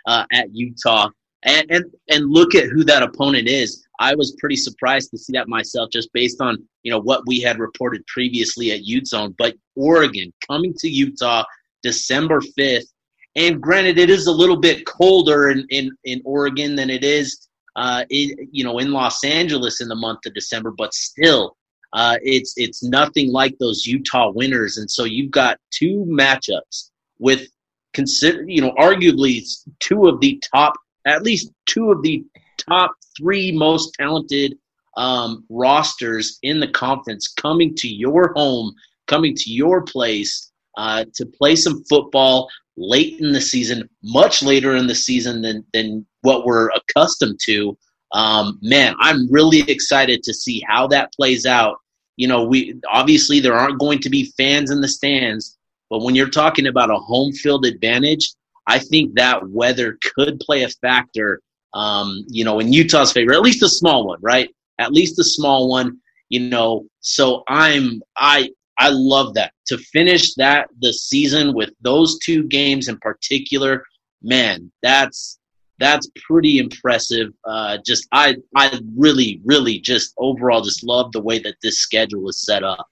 uh, 0.08 0.26
at 0.34 0.48
Utah. 0.52 1.10
And, 1.46 1.70
and 1.70 1.86
and 2.10 2.30
look 2.30 2.56
at 2.56 2.70
who 2.70 2.84
that 2.86 3.04
opponent 3.04 3.48
is. 3.48 3.86
I 4.00 4.16
was 4.16 4.36
pretty 4.40 4.56
surprised 4.56 5.12
to 5.12 5.18
see 5.18 5.34
that 5.34 5.48
myself, 5.48 5.90
just 5.92 6.12
based 6.12 6.42
on 6.42 6.58
you 6.84 6.92
know 6.92 7.00
what 7.00 7.22
we 7.28 7.40
had 7.40 7.60
reported 7.60 8.06
previously 8.08 8.72
at 8.72 8.84
Ute 8.84 9.08
Zone. 9.08 9.36
But 9.38 9.56
Oregon 9.76 10.34
coming 10.48 10.74
to 10.80 10.90
Utah 10.90 11.44
December 11.84 12.42
fifth, 12.42 12.92
and 13.36 13.62
granted, 13.62 13.98
it 14.00 14.10
is 14.10 14.28
a 14.28 14.32
little 14.32 14.58
bit 14.58 14.86
colder 14.86 15.50
in 15.50 15.66
in, 15.70 15.92
in 16.04 16.22
Oregon 16.26 16.76
than 16.76 16.90
it 16.90 17.04
is 17.04 17.48
uh, 17.76 18.06
in, 18.10 18.36
you 18.52 18.64
know 18.64 18.80
in 18.80 18.92
Los 18.92 19.24
Angeles 19.24 19.82
in 19.82 19.88
the 19.88 19.96
month 19.96 20.26
of 20.26 20.34
December, 20.34 20.72
but 20.72 20.94
still. 20.94 21.56
Uh, 21.94 22.18
it's 22.24 22.54
it's 22.58 22.84
nothing 22.84 23.32
like 23.32 23.58
those 23.58 23.86
Utah 23.86 24.30
winners, 24.30 24.78
and 24.78 24.92
so 24.92 25.06
you've 25.06 25.32
got 25.32 25.60
two 25.72 26.06
matchups 26.10 26.90
with 27.20 27.48
consider 27.94 28.44
you 28.50 28.60
know 28.60 28.74
arguably 28.78 29.42
two 29.80 30.08
of 30.08 30.20
the 30.20 30.42
top 30.54 30.74
at 31.06 31.24
least 31.24 31.52
two 31.66 31.92
of 31.92 32.02
the 32.02 32.24
top 32.58 32.96
three 33.18 33.52
most 33.52 33.94
talented 33.94 34.58
um, 34.98 35.46
rosters 35.50 36.40
in 36.42 36.60
the 36.60 36.68
conference 36.68 37.28
coming 37.28 37.76
to 37.76 37.88
your 37.88 38.34
home, 38.34 38.74
coming 39.08 39.36
to 39.36 39.52
your 39.52 39.84
place 39.84 40.52
uh, 40.78 41.06
to 41.14 41.26
play 41.26 41.56
some 41.56 41.84
football 41.86 42.50
late 42.78 43.20
in 43.20 43.32
the 43.32 43.42
season, 43.42 43.90
much 44.04 44.44
later 44.44 44.76
in 44.76 44.88
the 44.88 44.96
season 44.96 45.42
than 45.42 45.66
than 45.74 46.06
what 46.22 46.46
we're 46.46 46.70
accustomed 46.70 47.40
to. 47.44 47.78
Um, 48.12 48.60
man, 48.62 48.96
I'm 49.00 49.32
really 49.32 49.62
excited 49.62 50.24
to 50.24 50.34
see 50.34 50.64
how 50.68 50.88
that 50.88 51.14
plays 51.14 51.46
out. 51.46 51.78
You 52.18 52.28
know, 52.28 52.46
we 52.46 52.80
obviously 52.90 53.40
there 53.40 53.54
aren't 53.56 53.80
going 53.80 54.00
to 54.00 54.10
be 54.10 54.32
fans 54.38 54.72
in 54.72 54.82
the 54.82 54.88
stands, 54.88 55.58
but 55.90 56.02
when 56.02 56.16
you're 56.16 56.30
talking 56.30 56.68
about 56.68 56.92
a 56.92 56.96
home 56.96 57.34
field 57.34 57.66
advantage, 57.66 58.34
I 58.68 58.80
think 58.80 59.16
that 59.16 59.48
weather 59.50 59.98
could 60.16 60.40
play 60.40 60.64
a 60.64 60.70
factor. 60.70 61.42
Um, 61.74 62.26
you 62.28 62.46
know, 62.46 62.60
in 62.60 62.72
Utah's 62.72 63.12
favor, 63.12 63.34
at 63.34 63.42
least 63.42 63.64
a 63.64 63.70
small 63.70 64.08
one, 64.08 64.20
right? 64.22 64.50
At 64.80 64.94
least 64.94 65.20
a 65.20 65.24
small 65.24 65.70
one. 65.70 66.00
You 66.30 66.40
know, 66.50 66.88
so 67.02 67.44
I'm 67.48 68.02
I 68.18 68.50
I 68.78 68.90
love 68.90 69.34
that 69.36 69.54
to 69.68 69.78
finish 69.78 70.34
that 70.36 70.70
the 70.82 70.94
season 70.94 71.54
with 71.54 71.72
those 71.82 72.18
two 72.20 72.44
games 72.44 72.88
in 72.88 72.98
particular. 73.00 73.84
Man, 74.22 74.72
that's 74.82 75.40
that's 75.80 76.10
pretty 76.16 76.58
impressive. 76.58 77.34
Uh, 77.44 77.78
just 77.86 78.08
I 78.12 78.38
I 78.56 78.80
really 78.96 79.42
really 79.46 79.80
just 79.80 80.14
overall 80.18 80.62
just 80.62 80.84
love 80.84 81.12
the 81.12 81.22
way 81.22 81.40
that 81.40 81.56
this 81.62 81.78
schedule 81.80 82.28
is 82.30 82.42
set 82.42 82.64
up. 82.64 82.88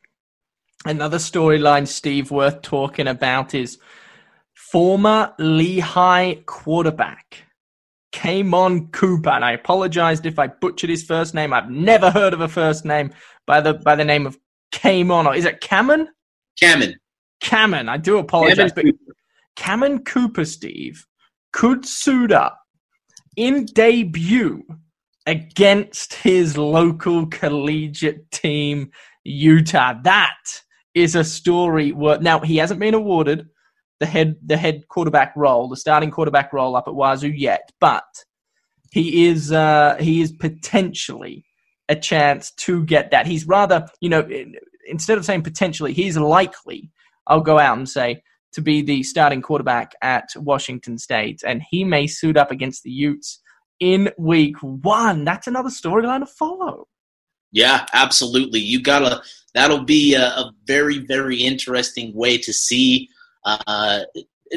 Another 0.85 1.17
storyline, 1.17 1.87
Steve, 1.87 2.29
worth 2.29 2.61
talking 2.61 3.07
about 3.07 3.53
is 3.53 3.77
former 4.73 5.31
Lehi 5.39 6.43
quarterback 6.47 7.45
Cammon 8.11 8.91
Cooper, 8.91 9.29
and 9.29 9.45
I 9.45 9.51
apologized 9.51 10.25
if 10.25 10.39
I 10.39 10.47
butchered 10.47 10.89
his 10.89 11.03
first 11.03 11.35
name. 11.35 11.53
I've 11.53 11.69
never 11.69 12.09
heard 12.09 12.33
of 12.33 12.41
a 12.41 12.47
first 12.47 12.83
name 12.83 13.13
by 13.45 13.61
the 13.61 13.75
by 13.75 13.95
the 13.95 14.03
name 14.03 14.25
of 14.25 14.35
Caimon, 14.73 15.27
or 15.27 15.35
is 15.35 15.45
it 15.45 15.61
Cameron? 15.61 16.07
Cameron. 16.59 16.95
Cameron. 17.39 17.87
I 17.87 17.97
do 17.97 18.17
apologize, 18.17 18.73
but 18.73 18.85
Cameron 19.55 20.03
Cooper, 20.05 20.43
Steve, 20.43 21.05
could 21.51 21.85
suit 21.85 22.31
up 22.31 22.59
in 23.35 23.65
debut 23.65 24.63
against 25.27 26.15
his 26.15 26.57
local 26.57 27.27
collegiate 27.27 28.31
team, 28.31 28.89
Utah. 29.23 29.93
That 30.01 30.61
is 30.95 31.15
a 31.15 31.23
story. 31.23 31.91
Worth, 31.91 32.21
now 32.21 32.39
he 32.39 32.57
hasn't 32.57 32.79
been 32.79 32.95
awarded 32.95 33.47
the 33.99 34.05
head 34.05 34.35
the 34.45 34.57
head 34.57 34.87
quarterback 34.87 35.33
role, 35.35 35.67
the 35.67 35.77
starting 35.77 36.11
quarterback 36.11 36.53
role 36.53 36.75
up 36.75 36.87
at 36.87 36.95
Wazoo 36.95 37.29
yet, 37.29 37.71
but 37.79 38.03
he 38.91 39.25
is 39.25 39.51
uh, 39.51 39.97
he 39.99 40.21
is 40.21 40.31
potentially 40.31 41.45
a 41.89 41.95
chance 41.95 42.51
to 42.51 42.83
get 42.85 43.11
that. 43.11 43.25
He's 43.25 43.47
rather, 43.47 43.87
you 44.01 44.09
know, 44.09 44.27
instead 44.87 45.17
of 45.17 45.25
saying 45.25 45.43
potentially, 45.43 45.93
he's 45.93 46.17
likely. 46.17 46.91
I'll 47.27 47.41
go 47.41 47.57
out 47.57 47.77
and 47.77 47.87
say 47.87 48.21
to 48.53 48.61
be 48.61 48.81
the 48.81 49.03
starting 49.03 49.41
quarterback 49.41 49.93
at 50.01 50.29
Washington 50.35 50.97
State, 50.97 51.41
and 51.45 51.63
he 51.69 51.83
may 51.83 52.07
suit 52.07 52.37
up 52.37 52.51
against 52.51 52.83
the 52.83 52.91
Utes 52.91 53.41
in 53.79 54.11
week 54.17 54.57
one. 54.61 55.23
That's 55.23 55.47
another 55.47 55.69
storyline 55.69 56.19
to 56.19 56.25
follow. 56.25 56.87
Yeah, 57.51 57.85
absolutely. 57.93 58.59
You 58.59 58.81
gotta. 58.81 59.21
That'll 59.53 59.83
be 59.83 60.15
a, 60.15 60.25
a 60.25 60.51
very, 60.65 60.97
very 60.97 61.37
interesting 61.37 62.13
way 62.15 62.39
to 62.39 62.51
see. 62.51 63.09
Uh, 63.45 64.01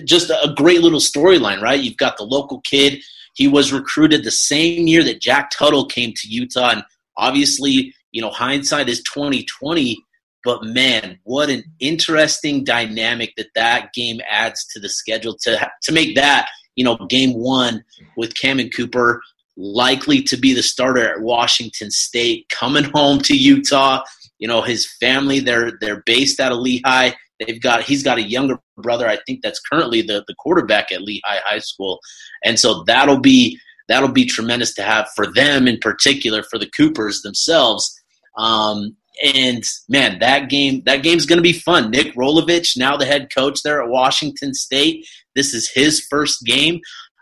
just 0.04 0.30
a 0.30 0.52
great 0.56 0.82
little 0.82 1.00
storyline, 1.00 1.60
right? 1.60 1.80
You've 1.80 1.96
got 1.96 2.16
the 2.16 2.24
local 2.24 2.60
kid. 2.62 3.02
He 3.34 3.48
was 3.48 3.72
recruited 3.72 4.24
the 4.24 4.30
same 4.30 4.86
year 4.86 5.02
that 5.04 5.20
Jack 5.20 5.50
Tuttle 5.50 5.86
came 5.86 6.12
to 6.16 6.28
Utah, 6.28 6.70
and 6.70 6.84
obviously, 7.16 7.94
you 8.12 8.22
know, 8.22 8.30
hindsight 8.30 8.88
is 8.88 9.02
twenty 9.02 9.44
twenty. 9.44 9.98
But 10.44 10.62
man, 10.64 11.18
what 11.24 11.50
an 11.50 11.64
interesting 11.80 12.62
dynamic 12.62 13.32
that 13.36 13.48
that 13.54 13.92
game 13.92 14.20
adds 14.30 14.64
to 14.72 14.80
the 14.80 14.88
schedule 14.88 15.36
to 15.42 15.70
to 15.82 15.92
make 15.92 16.14
that 16.14 16.48
you 16.76 16.84
know 16.84 16.96
game 17.08 17.34
one 17.34 17.84
with 18.16 18.34
Cammon 18.34 18.74
Cooper 18.74 19.20
likely 19.56 20.22
to 20.22 20.36
be 20.36 20.52
the 20.52 20.62
starter 20.62 21.08
at 21.08 21.20
Washington 21.20 21.90
State, 21.90 22.46
coming 22.50 22.84
home 22.94 23.20
to 23.22 23.36
Utah. 23.36 24.02
You 24.38 24.48
know, 24.48 24.62
his 24.62 24.90
family 25.00 25.40
they're 25.40 25.72
they're 25.80 26.02
based 26.06 26.40
out 26.40 26.52
of 26.52 26.58
Lehi. 26.58 27.14
They've 27.38 27.60
got 27.60 27.82
he's 27.82 28.02
got 28.02 28.18
a 28.18 28.22
younger 28.22 28.58
brother, 28.76 29.08
I 29.08 29.18
think 29.26 29.40
that's 29.42 29.60
currently 29.60 30.02
the, 30.02 30.24
the 30.26 30.34
quarterback 30.34 30.92
at 30.92 31.00
Lehi 31.00 31.20
High 31.24 31.58
School. 31.58 32.00
And 32.44 32.58
so 32.58 32.82
that'll 32.84 33.20
be 33.20 33.58
that'll 33.88 34.08
be 34.08 34.24
tremendous 34.24 34.74
to 34.74 34.82
have 34.82 35.08
for 35.14 35.26
them 35.32 35.68
in 35.68 35.78
particular, 35.78 36.42
for 36.42 36.58
the 36.58 36.70
Coopers 36.70 37.22
themselves. 37.22 37.94
Um, 38.36 38.96
and 39.22 39.64
man, 39.88 40.18
that 40.18 40.50
game 40.50 40.82
that 40.84 41.02
game's 41.02 41.26
going 41.26 41.38
to 41.38 41.42
be 41.42 41.52
fun. 41.52 41.90
Nick 41.90 42.14
Rolovich, 42.14 42.76
now 42.76 42.96
the 42.96 43.06
head 43.06 43.28
coach 43.34 43.62
there 43.62 43.82
at 43.82 43.88
Washington 43.88 44.54
State. 44.54 45.06
This 45.34 45.54
is 45.54 45.70
his 45.70 46.00
first 46.10 46.44
game. 46.44 46.80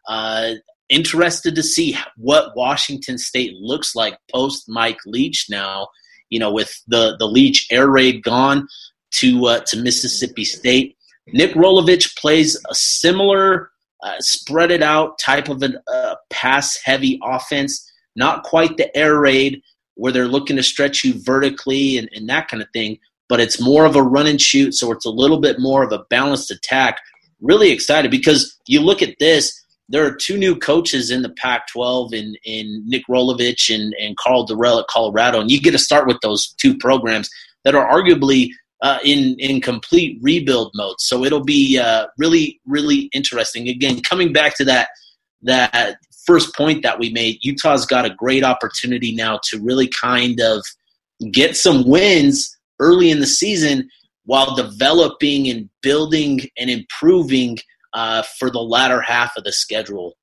Uh, 0.08 0.54
interested 0.88 1.54
to 1.54 1.62
see 1.62 1.96
what 2.16 2.56
Washington 2.56 3.18
State 3.18 3.54
looks 3.54 3.94
like 3.94 4.18
post 4.32 4.64
Mike 4.68 4.98
Leach. 5.06 5.46
Now, 5.48 5.88
you 6.30 6.38
know, 6.38 6.52
with 6.52 6.74
the 6.88 7.16
the 7.18 7.26
Leach 7.28 7.66
air 7.70 7.88
raid 7.88 8.22
gone 8.22 8.66
to 9.18 9.46
uh, 9.46 9.60
to 9.66 9.80
Mississippi 9.80 10.44
State, 10.44 10.96
Nick 11.28 11.52
Rolovich 11.54 12.16
plays 12.16 12.56
a 12.68 12.74
similar 12.74 13.70
uh, 14.02 14.16
spread 14.20 14.70
it 14.70 14.82
out 14.82 15.18
type 15.18 15.48
of 15.48 15.62
a 15.62 15.80
uh, 15.90 16.14
pass 16.30 16.78
heavy 16.84 17.18
offense. 17.24 17.90
Not 18.16 18.44
quite 18.44 18.76
the 18.76 18.94
air 18.96 19.18
raid 19.18 19.62
where 19.94 20.12
they're 20.12 20.28
looking 20.28 20.56
to 20.56 20.62
stretch 20.62 21.04
you 21.04 21.14
vertically 21.22 21.96
and, 21.96 22.08
and 22.12 22.28
that 22.28 22.48
kind 22.48 22.62
of 22.62 22.68
thing, 22.72 22.98
but 23.28 23.40
it's 23.40 23.60
more 23.60 23.84
of 23.84 23.96
a 23.96 24.02
run 24.02 24.26
and 24.26 24.40
shoot, 24.40 24.74
so 24.74 24.92
it's 24.92 25.06
a 25.06 25.10
little 25.10 25.40
bit 25.40 25.58
more 25.58 25.82
of 25.82 25.92
a 25.92 26.04
balanced 26.10 26.50
attack. 26.50 26.98
Really 27.40 27.70
excited 27.70 28.10
because 28.10 28.58
you 28.66 28.80
look 28.80 29.02
at 29.02 29.16
this, 29.18 29.58
there 29.88 30.04
are 30.04 30.14
two 30.14 30.36
new 30.36 30.56
coaches 30.56 31.10
in 31.10 31.22
the 31.22 31.30
Pac 31.30 31.68
12 31.68 32.12
in, 32.12 32.36
in 32.44 32.82
Nick 32.86 33.04
Rolovich 33.08 33.74
and, 33.74 33.94
and 34.00 34.16
Karl 34.16 34.46
Dorrell 34.46 34.80
at 34.80 34.88
Colorado, 34.88 35.40
and 35.40 35.50
you 35.50 35.60
get 35.60 35.72
to 35.72 35.78
start 35.78 36.06
with 36.06 36.20
those 36.22 36.54
two 36.58 36.76
programs 36.76 37.30
that 37.64 37.74
are 37.74 37.90
arguably 37.90 38.50
uh, 38.84 38.98
in 39.02 39.34
in 39.38 39.62
complete 39.62 40.18
rebuild 40.20 40.70
mode. 40.74 40.96
So 41.00 41.24
it'll 41.24 41.42
be 41.42 41.78
uh, 41.78 42.06
really 42.18 42.60
really 42.66 43.08
interesting. 43.14 43.66
Again, 43.68 44.02
coming 44.02 44.32
back 44.32 44.56
to 44.58 44.64
that 44.66 44.88
that 45.42 45.96
first 46.26 46.54
point 46.54 46.82
that 46.82 46.98
we 46.98 47.10
made, 47.10 47.38
Utah's 47.40 47.86
got 47.86 48.04
a 48.04 48.14
great 48.14 48.44
opportunity 48.44 49.14
now 49.14 49.40
to 49.44 49.58
really 49.58 49.88
kind 49.88 50.38
of 50.40 50.62
get 51.32 51.56
some 51.56 51.88
wins 51.88 52.54
early 52.78 53.10
in 53.10 53.20
the 53.20 53.26
season 53.26 53.88
while 54.26 54.54
developing 54.54 55.48
and 55.48 55.70
building 55.82 56.40
and 56.58 56.68
improving 56.68 57.58
uh, 57.94 58.22
for 58.38 58.50
the 58.50 58.60
latter 58.60 59.00
half 59.00 59.32
of 59.36 59.44
the 59.44 59.52
schedule. 59.52 60.14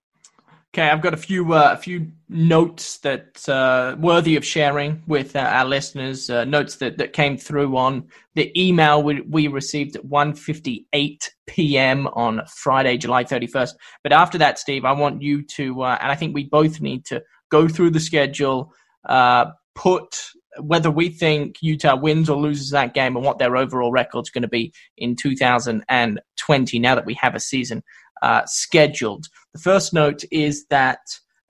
Okay, 0.74 0.88
I've 0.90 1.02
got 1.02 1.14
a 1.14 1.18
few 1.18 1.52
uh, 1.52 1.74
a 1.74 1.78
few 1.78 2.08
notes 2.30 3.00
that 3.00 3.48
uh, 3.50 3.98
worthy 4.00 4.38
of 4.38 4.46
sharing 4.46 5.04
with 5.06 5.36
uh, 5.36 5.40
our 5.40 5.66
listeners. 5.66 6.30
Uh, 6.30 6.46
notes 6.46 6.78
that, 6.78 6.98
that 6.98 7.12
came 7.12 7.38
through 7.38 7.76
on 7.76 8.08
the 8.36 8.58
email 8.58 9.04
we, 9.04 9.20
we 9.20 9.48
received 9.48 9.98
at 9.98 10.06
1.58 10.06 11.30
p.m. 11.48 12.08
on 12.14 12.44
Friday, 12.48 12.96
July 12.96 13.26
31st. 13.26 13.74
But 14.02 14.14
after 14.14 14.38
that, 14.38 14.60
Steve, 14.60 14.86
I 14.86 14.94
want 14.94 15.22
you 15.22 15.44
to, 15.44 15.82
uh, 15.82 15.98
and 16.00 16.10
I 16.10 16.16
think 16.16 16.34
we 16.34 16.46
both 16.46 16.80
need 16.80 17.04
to 17.08 17.22
go 17.50 17.68
through 17.68 17.90
the 17.90 18.00
schedule, 18.00 18.74
uh, 19.10 19.48
put 19.76 20.22
whether 20.62 20.90
we 20.90 21.10
think 21.10 21.58
Utah 21.62 21.98
wins 21.98 22.30
or 22.30 22.38
loses 22.38 22.70
that 22.70 22.94
game 22.94 23.18
and 23.18 23.26
what 23.26 23.40
their 23.40 23.58
overall 23.58 23.92
record's 23.92 24.30
going 24.30 24.42
to 24.42 24.48
be 24.48 24.74
in 24.98 25.18
2020 25.18 26.80
now 26.80 26.96
that 26.96 27.06
we 27.06 27.14
have 27.16 27.36
a 27.36 27.40
season 27.42 27.84
uh, 28.22 28.44
scheduled. 28.46 29.28
The 29.54 29.60
first 29.60 29.94
note 29.94 30.24
is 30.32 30.66
that 30.70 31.00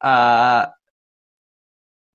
uh, 0.01 0.67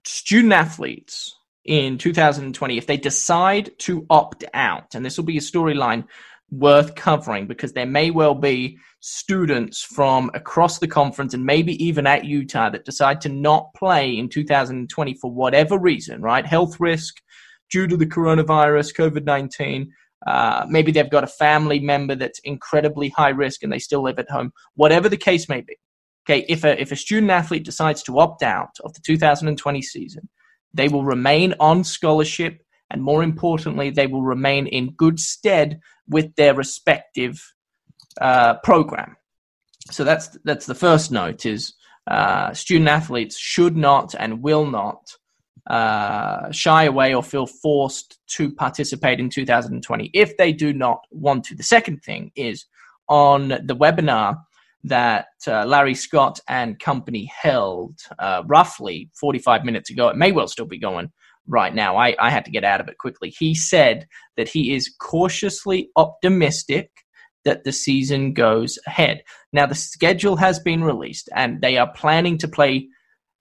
student 0.04 0.52
athletes 0.52 1.34
in 1.64 1.98
2020, 1.98 2.78
if 2.78 2.86
they 2.86 2.96
decide 2.96 3.70
to 3.78 4.06
opt 4.08 4.44
out, 4.54 4.94
and 4.94 5.04
this 5.04 5.16
will 5.16 5.24
be 5.24 5.38
a 5.38 5.40
storyline 5.40 6.04
worth 6.50 6.94
covering 6.94 7.46
because 7.46 7.72
there 7.72 7.86
may 7.86 8.10
well 8.10 8.34
be 8.34 8.78
students 9.00 9.82
from 9.82 10.30
across 10.34 10.78
the 10.78 10.86
conference 10.86 11.34
and 11.34 11.44
maybe 11.44 11.84
even 11.84 12.06
at 12.06 12.24
Utah 12.24 12.70
that 12.70 12.84
decide 12.84 13.20
to 13.20 13.28
not 13.28 13.74
play 13.74 14.16
in 14.16 14.28
2020 14.28 15.14
for 15.14 15.30
whatever 15.30 15.78
reason, 15.78 16.22
right? 16.22 16.46
Health 16.46 16.78
risk 16.78 17.20
due 17.70 17.86
to 17.86 17.96
the 17.96 18.06
coronavirus, 18.06 18.94
COVID 18.94 19.24
19. 19.24 19.92
Uh, 20.26 20.66
maybe 20.68 20.92
they've 20.92 21.10
got 21.10 21.24
a 21.24 21.28
family 21.28 21.80
member 21.80 22.14
that's 22.14 22.38
incredibly 22.40 23.08
high 23.10 23.30
risk 23.30 23.62
and 23.62 23.72
they 23.72 23.78
still 23.78 24.02
live 24.02 24.18
at 24.18 24.30
home. 24.30 24.52
Whatever 24.74 25.08
the 25.08 25.16
case 25.16 25.48
may 25.48 25.60
be. 25.60 25.76
Okay, 26.28 26.44
if 26.48 26.64
a, 26.64 26.80
if 26.80 26.90
a 26.90 26.96
student 26.96 27.30
athlete 27.30 27.64
decides 27.64 28.02
to 28.04 28.18
opt 28.18 28.42
out 28.42 28.76
of 28.82 28.92
the 28.94 29.00
2020 29.00 29.82
season, 29.82 30.28
they 30.74 30.88
will 30.88 31.04
remain 31.04 31.54
on 31.60 31.84
scholarship 31.84 32.60
and 32.90 33.02
more 33.02 33.22
importantly, 33.22 33.90
they 33.90 34.06
will 34.06 34.22
remain 34.22 34.66
in 34.66 34.92
good 34.92 35.18
stead 35.18 35.80
with 36.08 36.34
their 36.36 36.54
respective 36.54 37.42
uh, 38.20 38.54
program. 38.62 39.16
So 39.90 40.04
that's 40.04 40.28
that's 40.44 40.66
the 40.66 40.74
first 40.74 41.10
note: 41.10 41.46
is 41.46 41.74
uh, 42.06 42.52
student 42.54 42.88
athletes 42.88 43.36
should 43.36 43.76
not 43.76 44.14
and 44.18 44.42
will 44.42 44.66
not 44.66 45.16
uh, 45.66 46.50
shy 46.52 46.84
away 46.84 47.14
or 47.14 47.22
feel 47.22 47.46
forced 47.46 48.18
to 48.28 48.52
participate 48.52 49.18
in 49.18 49.28
2020 49.28 50.10
if 50.14 50.36
they 50.36 50.52
do 50.52 50.72
not 50.72 51.00
want 51.10 51.44
to. 51.44 51.54
The 51.54 51.62
second 51.62 52.02
thing 52.02 52.30
is 52.36 52.66
on 53.08 53.48
the 53.48 53.76
webinar 53.76 54.38
that 54.84 55.26
uh, 55.48 55.64
Larry 55.64 55.94
Scott 55.94 56.38
and 56.48 56.78
company 56.78 57.30
held 57.34 57.98
uh, 58.18 58.42
roughly 58.46 59.10
45 59.18 59.64
minutes 59.64 59.90
ago. 59.90 60.08
It 60.08 60.16
may 60.16 60.32
well 60.32 60.46
still 60.46 60.66
be 60.66 60.78
going 60.78 61.10
right 61.48 61.74
now. 61.74 61.96
I, 61.96 62.14
I 62.20 62.30
had 62.30 62.44
to 62.44 62.50
get 62.50 62.64
out 62.64 62.80
of 62.80 62.88
it 62.88 62.98
quickly. 62.98 63.30
He 63.30 63.54
said 63.54 64.06
that 64.36 64.48
he 64.48 64.74
is 64.74 64.94
cautiously 65.00 65.90
optimistic 65.96 66.90
that 67.44 67.64
the 67.64 67.72
season 67.72 68.32
goes 68.32 68.78
ahead. 68.86 69.22
Now, 69.52 69.66
the 69.66 69.74
schedule 69.74 70.36
has 70.36 70.58
been 70.58 70.82
released 70.82 71.28
and 71.34 71.60
they 71.60 71.78
are 71.78 71.92
planning 71.94 72.38
to 72.38 72.48
play 72.48 72.88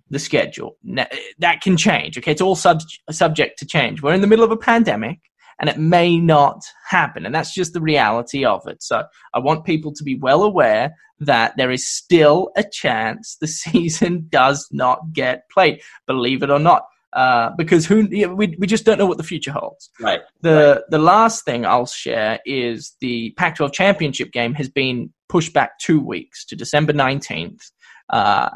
the 0.10 0.20
schedule. 0.20 0.78
Now, 0.84 1.08
that 1.40 1.62
can 1.62 1.78
change. 1.78 2.18
Okay, 2.18 2.32
it's 2.32 2.42
all 2.42 2.56
sub- 2.56 2.82
subject 3.12 3.60
to 3.60 3.66
change. 3.66 4.02
We're 4.02 4.14
in 4.14 4.22
the 4.22 4.28
middle 4.28 4.46
of 4.46 4.52
a 4.52 4.58
pandemic 4.58 5.20
and 5.60 5.70
it 5.70 5.78
may 5.78 6.18
not 6.18 6.64
happen. 6.88 7.26
And 7.26 7.34
that's 7.34 7.54
just 7.54 7.74
the 7.74 7.82
reality 7.82 8.46
of 8.46 8.68
it. 8.68 8.84
So 8.84 9.04
I 9.34 9.40
want 9.40 9.66
people 9.66 9.94
to 9.94 10.04
be 10.04 10.16
well 10.16 10.44
aware 10.44 10.94
that 11.20 11.56
there 11.58 11.72
is 11.72 11.88
still 11.88 12.52
a 12.58 12.64
chance 12.64 13.38
the 13.40 13.48
season 13.64 14.28
does 14.30 14.68
not 14.72 15.14
get 15.14 15.50
played, 15.50 15.82
believe 16.08 16.44
it 16.44 16.50
or 16.50 16.60
not. 16.60 16.84
Uh, 17.14 17.52
because 17.58 17.86
who 17.86 18.10
we, 18.36 18.58
we 18.60 18.68
just 18.68 18.84
don't 18.84 18.98
know 18.98 19.06
what 19.06 19.18
the 19.18 19.24
future 19.24 19.52
holds. 19.52 19.90
Right. 20.02 20.20
The 20.42 20.76
right. 20.76 20.84
the 20.90 20.98
last 20.98 21.46
thing 21.46 21.66
I'll 21.66 21.86
share 21.86 22.42
is 22.46 22.98
the 23.00 23.30
Pac-12 23.38 23.72
championship 23.72 24.34
game 24.34 24.54
has 24.56 24.68
been 24.68 25.14
pushed 25.30 25.54
back 25.54 25.80
two 25.80 26.02
weeks 26.02 26.44
to 26.48 26.58
December 26.58 26.92
19th. 26.92 27.72
Uh, 28.10 28.50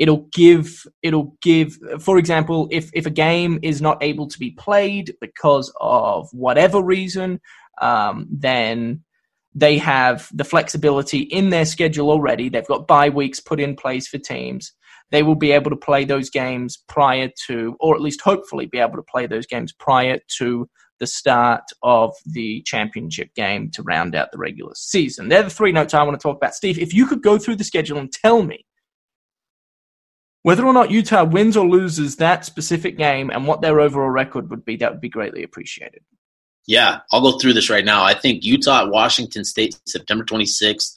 it'll 0.00 0.26
give 0.32 0.84
it'll 1.02 1.36
give 1.42 1.78
for 2.00 2.18
example 2.18 2.66
if 2.72 2.90
if 2.92 3.06
a 3.06 3.10
game 3.10 3.60
is 3.62 3.80
not 3.80 4.02
able 4.02 4.26
to 4.26 4.38
be 4.38 4.50
played 4.50 5.14
because 5.20 5.72
of 5.80 6.28
whatever 6.32 6.82
reason 6.82 7.38
um, 7.80 8.26
then 8.30 9.02
they 9.54 9.78
have 9.78 10.28
the 10.32 10.44
flexibility 10.44 11.20
in 11.20 11.50
their 11.50 11.64
schedule 11.64 12.10
already. 12.10 12.48
They've 12.48 12.66
got 12.66 12.86
bye 12.86 13.08
weeks 13.08 13.40
put 13.40 13.60
in 13.60 13.74
place 13.74 14.06
for 14.06 14.18
teams. 14.18 14.72
They 15.10 15.22
will 15.24 15.34
be 15.34 15.50
able 15.50 15.70
to 15.70 15.76
play 15.76 16.04
those 16.04 16.30
games 16.30 16.78
prior 16.88 17.30
to 17.46 17.76
or 17.80 17.96
at 17.96 18.00
least 18.00 18.20
hopefully 18.20 18.66
be 18.66 18.78
able 18.78 18.96
to 18.96 19.02
play 19.02 19.26
those 19.26 19.46
games 19.46 19.72
prior 19.72 20.20
to 20.38 20.68
the 21.00 21.06
start 21.06 21.64
of 21.82 22.14
the 22.26 22.62
championship 22.62 23.34
game 23.34 23.70
to 23.72 23.82
round 23.82 24.14
out 24.14 24.30
the 24.30 24.38
regular 24.38 24.74
season. 24.76 25.28
They're 25.28 25.42
the 25.42 25.50
three 25.50 25.72
notes 25.72 25.94
i 25.94 26.02
want 26.02 26.18
to 26.18 26.22
talk 26.22 26.36
about. 26.36 26.54
Steve 26.54 26.78
if 26.78 26.94
you 26.94 27.06
could 27.06 27.22
go 27.22 27.38
through 27.38 27.56
the 27.56 27.64
schedule 27.64 27.98
and 27.98 28.12
tell 28.12 28.42
me 28.42 28.64
whether 30.42 30.64
or 30.64 30.72
not 30.72 30.90
Utah 30.90 31.24
wins 31.24 31.56
or 31.56 31.68
loses 31.68 32.16
that 32.16 32.44
specific 32.44 32.96
game 32.96 33.30
and 33.30 33.46
what 33.46 33.60
their 33.60 33.80
overall 33.80 34.10
record 34.10 34.50
would 34.50 34.64
be, 34.64 34.76
that 34.76 34.92
would 34.92 35.00
be 35.00 35.08
greatly 35.08 35.42
appreciated. 35.42 36.02
Yeah, 36.66 37.00
I'll 37.12 37.20
go 37.20 37.38
through 37.38 37.54
this 37.54 37.70
right 37.70 37.84
now. 37.84 38.04
I 38.04 38.14
think 38.14 38.44
Utah 38.44 38.84
at 38.84 38.90
Washington 38.90 39.44
State, 39.44 39.78
September 39.86 40.24
26th. 40.24 40.94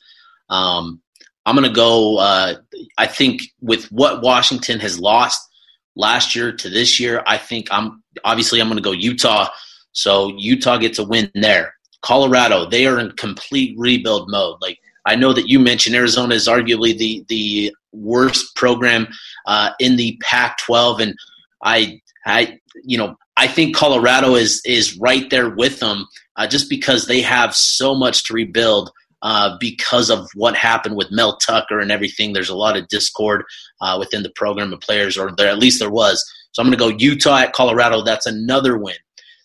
Um, 0.50 1.02
I'm 1.46 1.56
going 1.56 1.68
to 1.68 1.74
go, 1.74 2.18
uh, 2.20 2.56
I 2.98 3.08
think, 3.08 3.44
with 3.62 3.92
what 3.92 4.22
Washington 4.22 4.80
has 4.80 5.00
lost 5.00 5.50
last 5.96 6.36
year 6.36 6.52
to 6.52 6.70
this 6.70 7.00
year, 7.00 7.24
I 7.26 7.38
think 7.38 7.68
I'm 7.72 8.04
obviously 8.24 8.60
I'm 8.60 8.68
going 8.68 8.78
to 8.78 8.84
go 8.84 8.92
Utah. 8.92 9.50
So 9.92 10.34
Utah 10.38 10.78
gets 10.78 11.00
a 11.00 11.04
win 11.04 11.30
there. 11.36 11.76
Colorado, 12.02 12.70
they 12.70 12.86
are 12.86 13.00
in 13.00 13.12
complete 13.12 13.76
rebuild 13.78 14.30
mode. 14.30 14.58
Like 14.62 14.80
I 15.06 15.16
know 15.16 15.34
that 15.34 15.48
you 15.48 15.60
mentioned 15.60 15.96
Arizona 15.96 16.36
is 16.36 16.48
arguably 16.48 16.98
the 16.98 17.26
the 17.30 17.76
worst 17.94 18.56
program 18.56 19.08
uh, 19.46 19.72
in 19.80 19.96
the 19.96 20.18
Pac-12, 20.22 21.02
and 21.02 21.16
I, 21.64 22.02
I, 22.26 22.60
you 22.84 22.98
know, 22.98 23.16
I 23.38 23.48
think 23.48 23.76
Colorado 23.76 24.36
is 24.36 24.62
is 24.66 24.98
right 25.00 25.30
there 25.30 25.50
with 25.50 25.80
them, 25.80 26.06
uh, 26.36 26.48
just 26.48 26.70
because 26.70 27.08
they 27.08 27.22
have 27.22 27.56
so 27.56 27.96
much 27.96 28.26
to 28.26 28.34
rebuild. 28.34 28.92
Uh, 29.26 29.56
because 29.58 30.10
of 30.10 30.28
what 30.36 30.54
happened 30.54 30.98
with 30.98 31.10
Mel 31.10 31.38
Tucker 31.38 31.80
and 31.80 31.94
everything, 31.94 32.34
there's 32.34 32.50
a 32.50 32.56
lot 32.58 32.76
of 32.76 32.90
discord 32.90 33.46
uh, 33.80 33.96
within 33.98 34.22
the 34.22 34.34
program 34.36 34.74
of 34.74 34.82
players, 34.82 35.18
or 35.18 35.32
there 35.38 35.48
at 35.48 35.60
least 35.60 35.80
there 35.80 35.90
was. 35.90 36.22
So 36.52 36.62
I'm 36.62 36.68
going 36.68 36.78
to 36.78 36.98
go 36.98 36.98
Utah 36.98 37.38
at 37.38 37.54
Colorado. 37.54 38.04
That's 38.04 38.26
another 38.26 38.78
win 38.78 38.98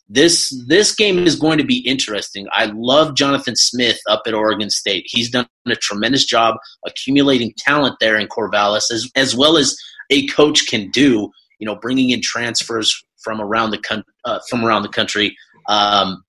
this 0.09 0.51
this 0.67 0.95
game 0.95 1.27
is 1.27 1.37
going 1.37 1.59
to 1.59 1.65
be 1.65 1.79
interesting. 1.79 2.47
I 2.53 2.71
love 2.75 3.15
Jonathan 3.15 3.57
Smith 3.57 3.99
up 4.09 4.23
at 4.27 4.35
Oregon 4.35 4.71
State. 4.71 5.05
He's 5.07 5.31
done 5.31 5.47
a 5.67 5.77
tremendous 5.77 6.25
job 6.25 6.57
accumulating 6.87 7.53
talent 7.59 7.97
there 8.01 8.17
in 8.17 8.29
Corvallis, 8.29 8.91
as 8.91 9.11
as 9.15 9.37
well 9.37 9.57
as 9.57 9.77
a 10.11 10.27
coach 10.29 10.67
can 10.67 10.91
do. 10.91 11.31
You 11.59 11.67
know, 11.67 11.77
bringing 11.77 12.11
in 12.11 12.23
transfers 12.23 13.05
from 13.23 13.41
around 13.41 13.71
the 13.71 14.05
uh, 14.25 14.39
from 14.49 14.65
around 14.65 14.83
the 14.83 14.89
country. 14.89 15.37
Um, 15.69 16.25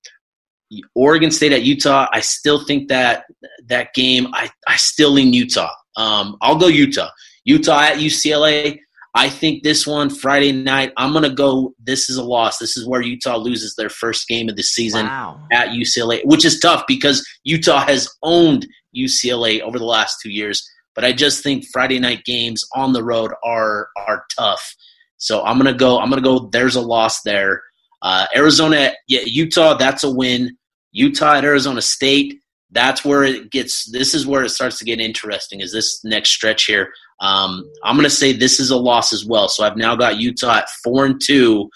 Oregon 0.94 1.30
State 1.30 1.52
at 1.52 1.62
Utah. 1.62 2.06
I 2.12 2.20
still 2.20 2.64
think 2.64 2.88
that 2.88 3.24
that 3.66 3.94
game. 3.94 4.28
I 4.34 4.50
I 4.66 4.76
still 4.76 5.10
lean 5.10 5.32
Utah. 5.32 5.70
Um, 5.96 6.36
I'll 6.42 6.58
go 6.58 6.66
Utah. 6.66 7.10
Utah 7.44 7.80
at 7.80 7.96
UCLA. 7.96 8.78
I 9.14 9.28
think 9.28 9.62
this 9.62 9.86
one 9.86 10.08
Friday 10.08 10.52
night, 10.52 10.92
I'm 10.96 11.12
going 11.12 11.28
to 11.28 11.34
go. 11.34 11.74
This 11.82 12.08
is 12.08 12.16
a 12.16 12.22
loss. 12.22 12.58
This 12.58 12.76
is 12.76 12.86
where 12.86 13.00
Utah 13.00 13.36
loses 13.36 13.74
their 13.74 13.88
first 13.88 14.28
game 14.28 14.48
of 14.48 14.56
the 14.56 14.62
season 14.62 15.06
wow. 15.06 15.40
at 15.50 15.70
UCLA, 15.70 16.24
which 16.24 16.44
is 16.44 16.60
tough 16.60 16.84
because 16.86 17.26
Utah 17.42 17.84
has 17.84 18.08
owned 18.22 18.66
UCLA 18.96 19.60
over 19.62 19.78
the 19.78 19.84
last 19.84 20.18
two 20.22 20.30
years. 20.30 20.68
But 20.94 21.04
I 21.04 21.12
just 21.12 21.42
think 21.42 21.64
Friday 21.72 21.98
night 21.98 22.24
games 22.24 22.64
on 22.74 22.92
the 22.92 23.02
road 23.02 23.32
are 23.44 23.88
are 23.96 24.24
tough. 24.36 24.74
So 25.18 25.42
I'm 25.44 25.56
gonna 25.56 25.74
go. 25.74 25.98
I'm 25.98 26.10
gonna 26.10 26.22
go. 26.22 26.48
There's 26.52 26.76
a 26.76 26.80
loss 26.80 27.22
there. 27.22 27.62
Uh, 28.02 28.26
Arizona, 28.34 28.92
yeah, 29.06 29.20
Utah. 29.24 29.74
That's 29.74 30.04
a 30.04 30.10
win. 30.10 30.56
Utah 30.92 31.34
at 31.34 31.44
Arizona 31.44 31.82
State. 31.82 32.40
That's 32.72 33.04
where 33.04 33.24
it 33.24 33.50
gets. 33.50 33.90
This 33.90 34.14
is 34.14 34.26
where 34.26 34.44
it 34.44 34.50
starts 34.50 34.78
to 34.78 34.84
get 34.84 35.00
interesting. 35.00 35.60
Is 35.60 35.72
this 35.72 36.04
next 36.04 36.30
stretch 36.30 36.64
here? 36.66 36.92
Um, 37.20 37.70
I'm 37.84 37.96
going 37.96 38.04
to 38.04 38.10
say 38.10 38.32
this 38.32 38.60
is 38.60 38.70
a 38.70 38.76
loss 38.76 39.12
as 39.12 39.24
well. 39.26 39.48
So 39.48 39.64
I've 39.64 39.76
now 39.76 39.96
got 39.96 40.18
Utah 40.18 40.58
at 40.58 40.70
four 40.84 41.04
and 41.04 41.20
two. 41.20 41.68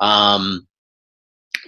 Um, 0.00 0.66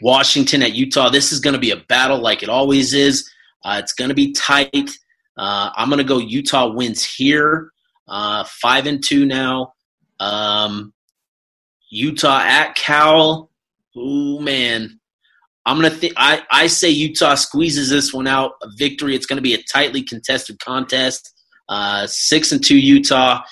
Washington 0.00 0.62
at 0.62 0.74
Utah. 0.74 1.10
This 1.10 1.32
is 1.32 1.40
going 1.40 1.54
to 1.54 1.60
be 1.60 1.70
a 1.70 1.76
battle 1.76 2.18
like 2.18 2.42
it 2.42 2.48
always 2.48 2.92
is. 2.94 3.30
Uh, 3.64 3.78
it's 3.82 3.92
going 3.92 4.08
to 4.08 4.14
be 4.14 4.32
tight. 4.32 4.90
Uh, 5.36 5.70
I'm 5.76 5.88
going 5.88 5.98
to 5.98 6.04
go 6.04 6.18
Utah 6.18 6.72
wins 6.72 7.04
here. 7.04 7.70
Uh, 8.08 8.44
five 8.44 8.86
and 8.86 9.02
two 9.02 9.24
now. 9.24 9.74
Um, 10.18 10.92
Utah 11.88 12.40
at 12.40 12.74
Cal. 12.74 13.50
Oh 13.96 14.40
man, 14.40 14.98
I'm 15.64 15.76
gonna 15.76 15.90
think. 15.90 16.14
I 16.16 16.42
I 16.50 16.66
say 16.66 16.88
Utah 16.88 17.34
squeezes 17.34 17.90
this 17.90 18.12
one 18.12 18.26
out. 18.26 18.52
A 18.62 18.68
victory. 18.76 19.14
It's 19.14 19.26
going 19.26 19.36
to 19.36 19.42
be 19.42 19.54
a 19.54 19.62
tightly 19.72 20.02
contested 20.02 20.58
contest. 20.58 21.32
Uh, 21.68 22.06
six 22.06 22.52
and 22.52 22.64
two 22.64 22.78
Utah. 22.78 23.42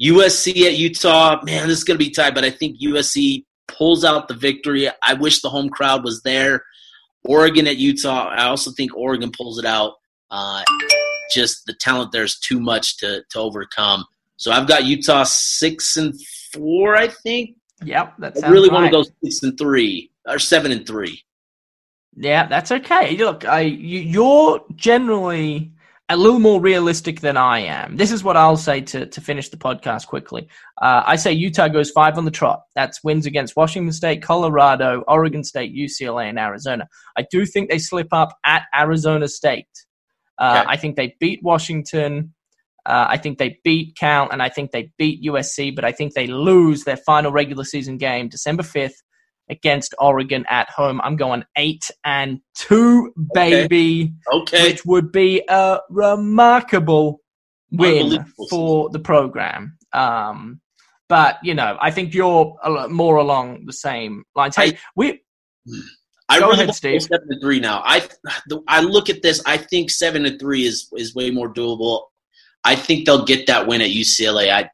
USC 0.00 0.64
at 0.64 0.76
Utah, 0.76 1.40
man, 1.42 1.66
this 1.66 1.78
is 1.78 1.84
going 1.84 1.98
to 1.98 2.04
be 2.04 2.10
tight, 2.10 2.34
but 2.34 2.44
I 2.44 2.50
think 2.50 2.80
USC 2.80 3.44
pulls 3.66 4.04
out 4.04 4.28
the 4.28 4.34
victory. 4.34 4.88
I 5.02 5.14
wish 5.14 5.42
the 5.42 5.50
home 5.50 5.68
crowd 5.68 6.04
was 6.04 6.22
there. 6.22 6.62
Oregon 7.24 7.66
at 7.66 7.78
Utah, 7.78 8.28
I 8.28 8.44
also 8.44 8.70
think 8.70 8.96
Oregon 8.96 9.32
pulls 9.36 9.58
it 9.58 9.64
out. 9.64 9.94
Uh, 10.30 10.62
just 11.32 11.66
the 11.66 11.74
talent 11.74 12.12
there's 12.12 12.38
too 12.38 12.60
much 12.60 12.98
to 12.98 13.22
to 13.30 13.38
overcome. 13.38 14.04
So 14.36 14.52
I've 14.52 14.68
got 14.68 14.84
Utah 14.84 15.24
six 15.24 15.96
and 15.96 16.14
four, 16.52 16.96
I 16.96 17.08
think. 17.08 17.56
Yep, 17.84 18.14
that's 18.18 18.42
I 18.42 18.48
really 18.48 18.68
right. 18.68 18.74
want 18.74 18.86
to 18.86 18.92
go 18.92 19.04
six 19.24 19.42
and 19.42 19.58
three 19.58 20.10
or 20.26 20.38
seven 20.38 20.70
and 20.70 20.86
three. 20.86 21.22
Yeah, 22.20 22.46
that's 22.46 22.72
okay. 22.72 23.16
Look, 23.16 23.44
I 23.44 23.60
you, 23.60 24.00
you're 24.00 24.64
generally 24.74 25.72
a 26.08 26.16
little 26.16 26.40
more 26.40 26.60
realistic 26.60 27.20
than 27.20 27.36
I 27.36 27.60
am. 27.60 27.96
This 27.96 28.10
is 28.10 28.24
what 28.24 28.36
I'll 28.36 28.56
say 28.56 28.80
to, 28.80 29.06
to 29.06 29.20
finish 29.20 29.50
the 29.50 29.56
podcast 29.58 30.06
quickly. 30.06 30.48
Uh, 30.80 31.02
I 31.06 31.16
say 31.16 31.32
Utah 31.32 31.68
goes 31.68 31.90
five 31.90 32.16
on 32.16 32.24
the 32.24 32.30
trot. 32.30 32.62
That's 32.74 33.04
wins 33.04 33.26
against 33.26 33.56
Washington 33.56 33.92
State, 33.92 34.22
Colorado, 34.22 35.04
Oregon 35.06 35.44
State, 35.44 35.74
UCLA, 35.74 36.28
and 36.28 36.38
Arizona. 36.38 36.88
I 37.16 37.26
do 37.30 37.44
think 37.44 37.70
they 37.70 37.78
slip 37.78 38.08
up 38.10 38.36
at 38.44 38.64
Arizona 38.74 39.28
State. 39.28 39.68
Uh, 40.38 40.62
Okay. 40.62 40.72
I 40.72 40.76
think 40.76 40.96
they 40.96 41.14
beat 41.20 41.40
Washington. 41.42 42.34
Uh, 42.86 43.06
I 43.10 43.18
think 43.18 43.36
they 43.38 43.58
beat 43.62 43.96
Cal, 43.96 44.30
and 44.30 44.42
I 44.42 44.48
think 44.48 44.70
they 44.70 44.90
beat 44.96 45.22
USC, 45.22 45.74
but 45.74 45.84
I 45.84 45.92
think 45.92 46.14
they 46.14 46.26
lose 46.26 46.84
their 46.84 46.96
final 46.96 47.30
regular 47.30 47.64
season 47.64 47.98
game 47.98 48.28
December 48.28 48.62
5th 48.62 48.94
against 49.50 49.94
Oregon 49.98 50.44
at 50.48 50.68
home. 50.70 51.00
I'm 51.02 51.16
going 51.16 51.44
eight 51.56 51.90
and 52.04 52.40
two, 52.54 53.12
baby 53.34 54.12
Okay. 54.32 54.70
which 54.70 54.84
would 54.84 55.10
be 55.12 55.42
a 55.48 55.80
remarkable 55.90 57.20
win 57.70 58.24
for 58.50 58.88
the 58.90 58.98
program. 58.98 59.76
Um, 59.92 60.60
but 61.08 61.38
you 61.42 61.54
know, 61.54 61.78
I 61.80 61.90
think 61.90 62.14
you're 62.14 62.56
more 62.90 63.16
along 63.16 63.64
the 63.66 63.72
same 63.72 64.24
lines. 64.34 64.56
Hey, 64.56 64.72
I- 64.72 64.78
we 64.96 65.20
I 66.30 66.40
Go 66.40 66.46
really 66.48 66.54
ahead, 66.64 66.68
to 66.68 66.74
Steve. 66.74 67.02
Seven 67.02 67.26
and 67.30 67.40
three 67.40 67.58
now. 67.58 67.82
I 67.86 68.06
the- 68.48 68.60
I 68.68 68.82
look 68.82 69.08
at 69.08 69.22
this. 69.22 69.42
I 69.46 69.56
think 69.56 69.88
seven 69.90 70.24
to 70.24 70.38
three 70.38 70.66
is 70.66 70.88
is 70.96 71.14
way 71.14 71.30
more 71.30 71.52
doable. 71.52 72.02
I 72.64 72.74
think 72.74 73.06
they'll 73.06 73.24
get 73.24 73.46
that 73.46 73.66
win 73.66 73.80
at 73.80 73.88
UCLA. 73.90 74.50
I 74.52 74.68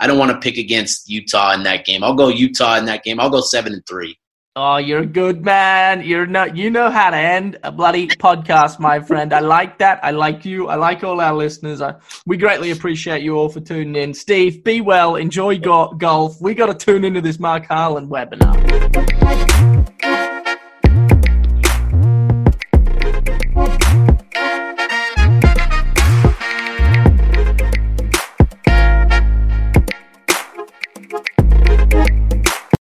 I 0.00 0.06
don't 0.06 0.18
want 0.18 0.30
to 0.30 0.38
pick 0.38 0.58
against 0.58 1.08
Utah 1.08 1.52
in 1.54 1.62
that 1.64 1.84
game. 1.84 2.04
I'll 2.04 2.14
go 2.14 2.28
Utah 2.28 2.76
in 2.76 2.84
that 2.86 3.02
game. 3.04 3.18
I'll 3.20 3.30
go 3.30 3.40
seven 3.40 3.72
and 3.72 3.86
three. 3.86 4.18
Oh, 4.60 4.78
you're 4.78 5.02
a 5.02 5.06
good 5.06 5.44
man. 5.44 6.02
You're 6.04 6.26
not. 6.26 6.56
You 6.56 6.68
know 6.68 6.90
how 6.90 7.10
to 7.10 7.16
end 7.16 7.58
a 7.62 7.70
bloody 7.70 8.08
podcast, 8.08 8.80
my 8.80 8.98
friend. 8.98 9.32
I 9.32 9.38
like 9.38 9.78
that. 9.78 10.00
I 10.02 10.10
like 10.10 10.44
you. 10.44 10.66
I 10.66 10.74
like 10.74 11.04
all 11.04 11.20
our 11.20 11.32
listeners. 11.32 11.80
I, 11.80 11.94
we 12.26 12.36
greatly 12.36 12.72
appreciate 12.72 13.22
you 13.22 13.36
all 13.36 13.48
for 13.48 13.60
tuning 13.60 13.94
in. 13.94 14.12
Steve, 14.14 14.64
be 14.64 14.80
well. 14.80 15.14
Enjoy 15.14 15.58
go- 15.58 15.92
golf. 15.92 16.40
We 16.40 16.54
got 16.54 16.66
to 16.66 16.74
tune 16.74 17.04
into 17.04 17.20
this 17.20 17.38
Mark 17.38 17.66
Harlan 17.66 18.08
webinar. 18.08 19.57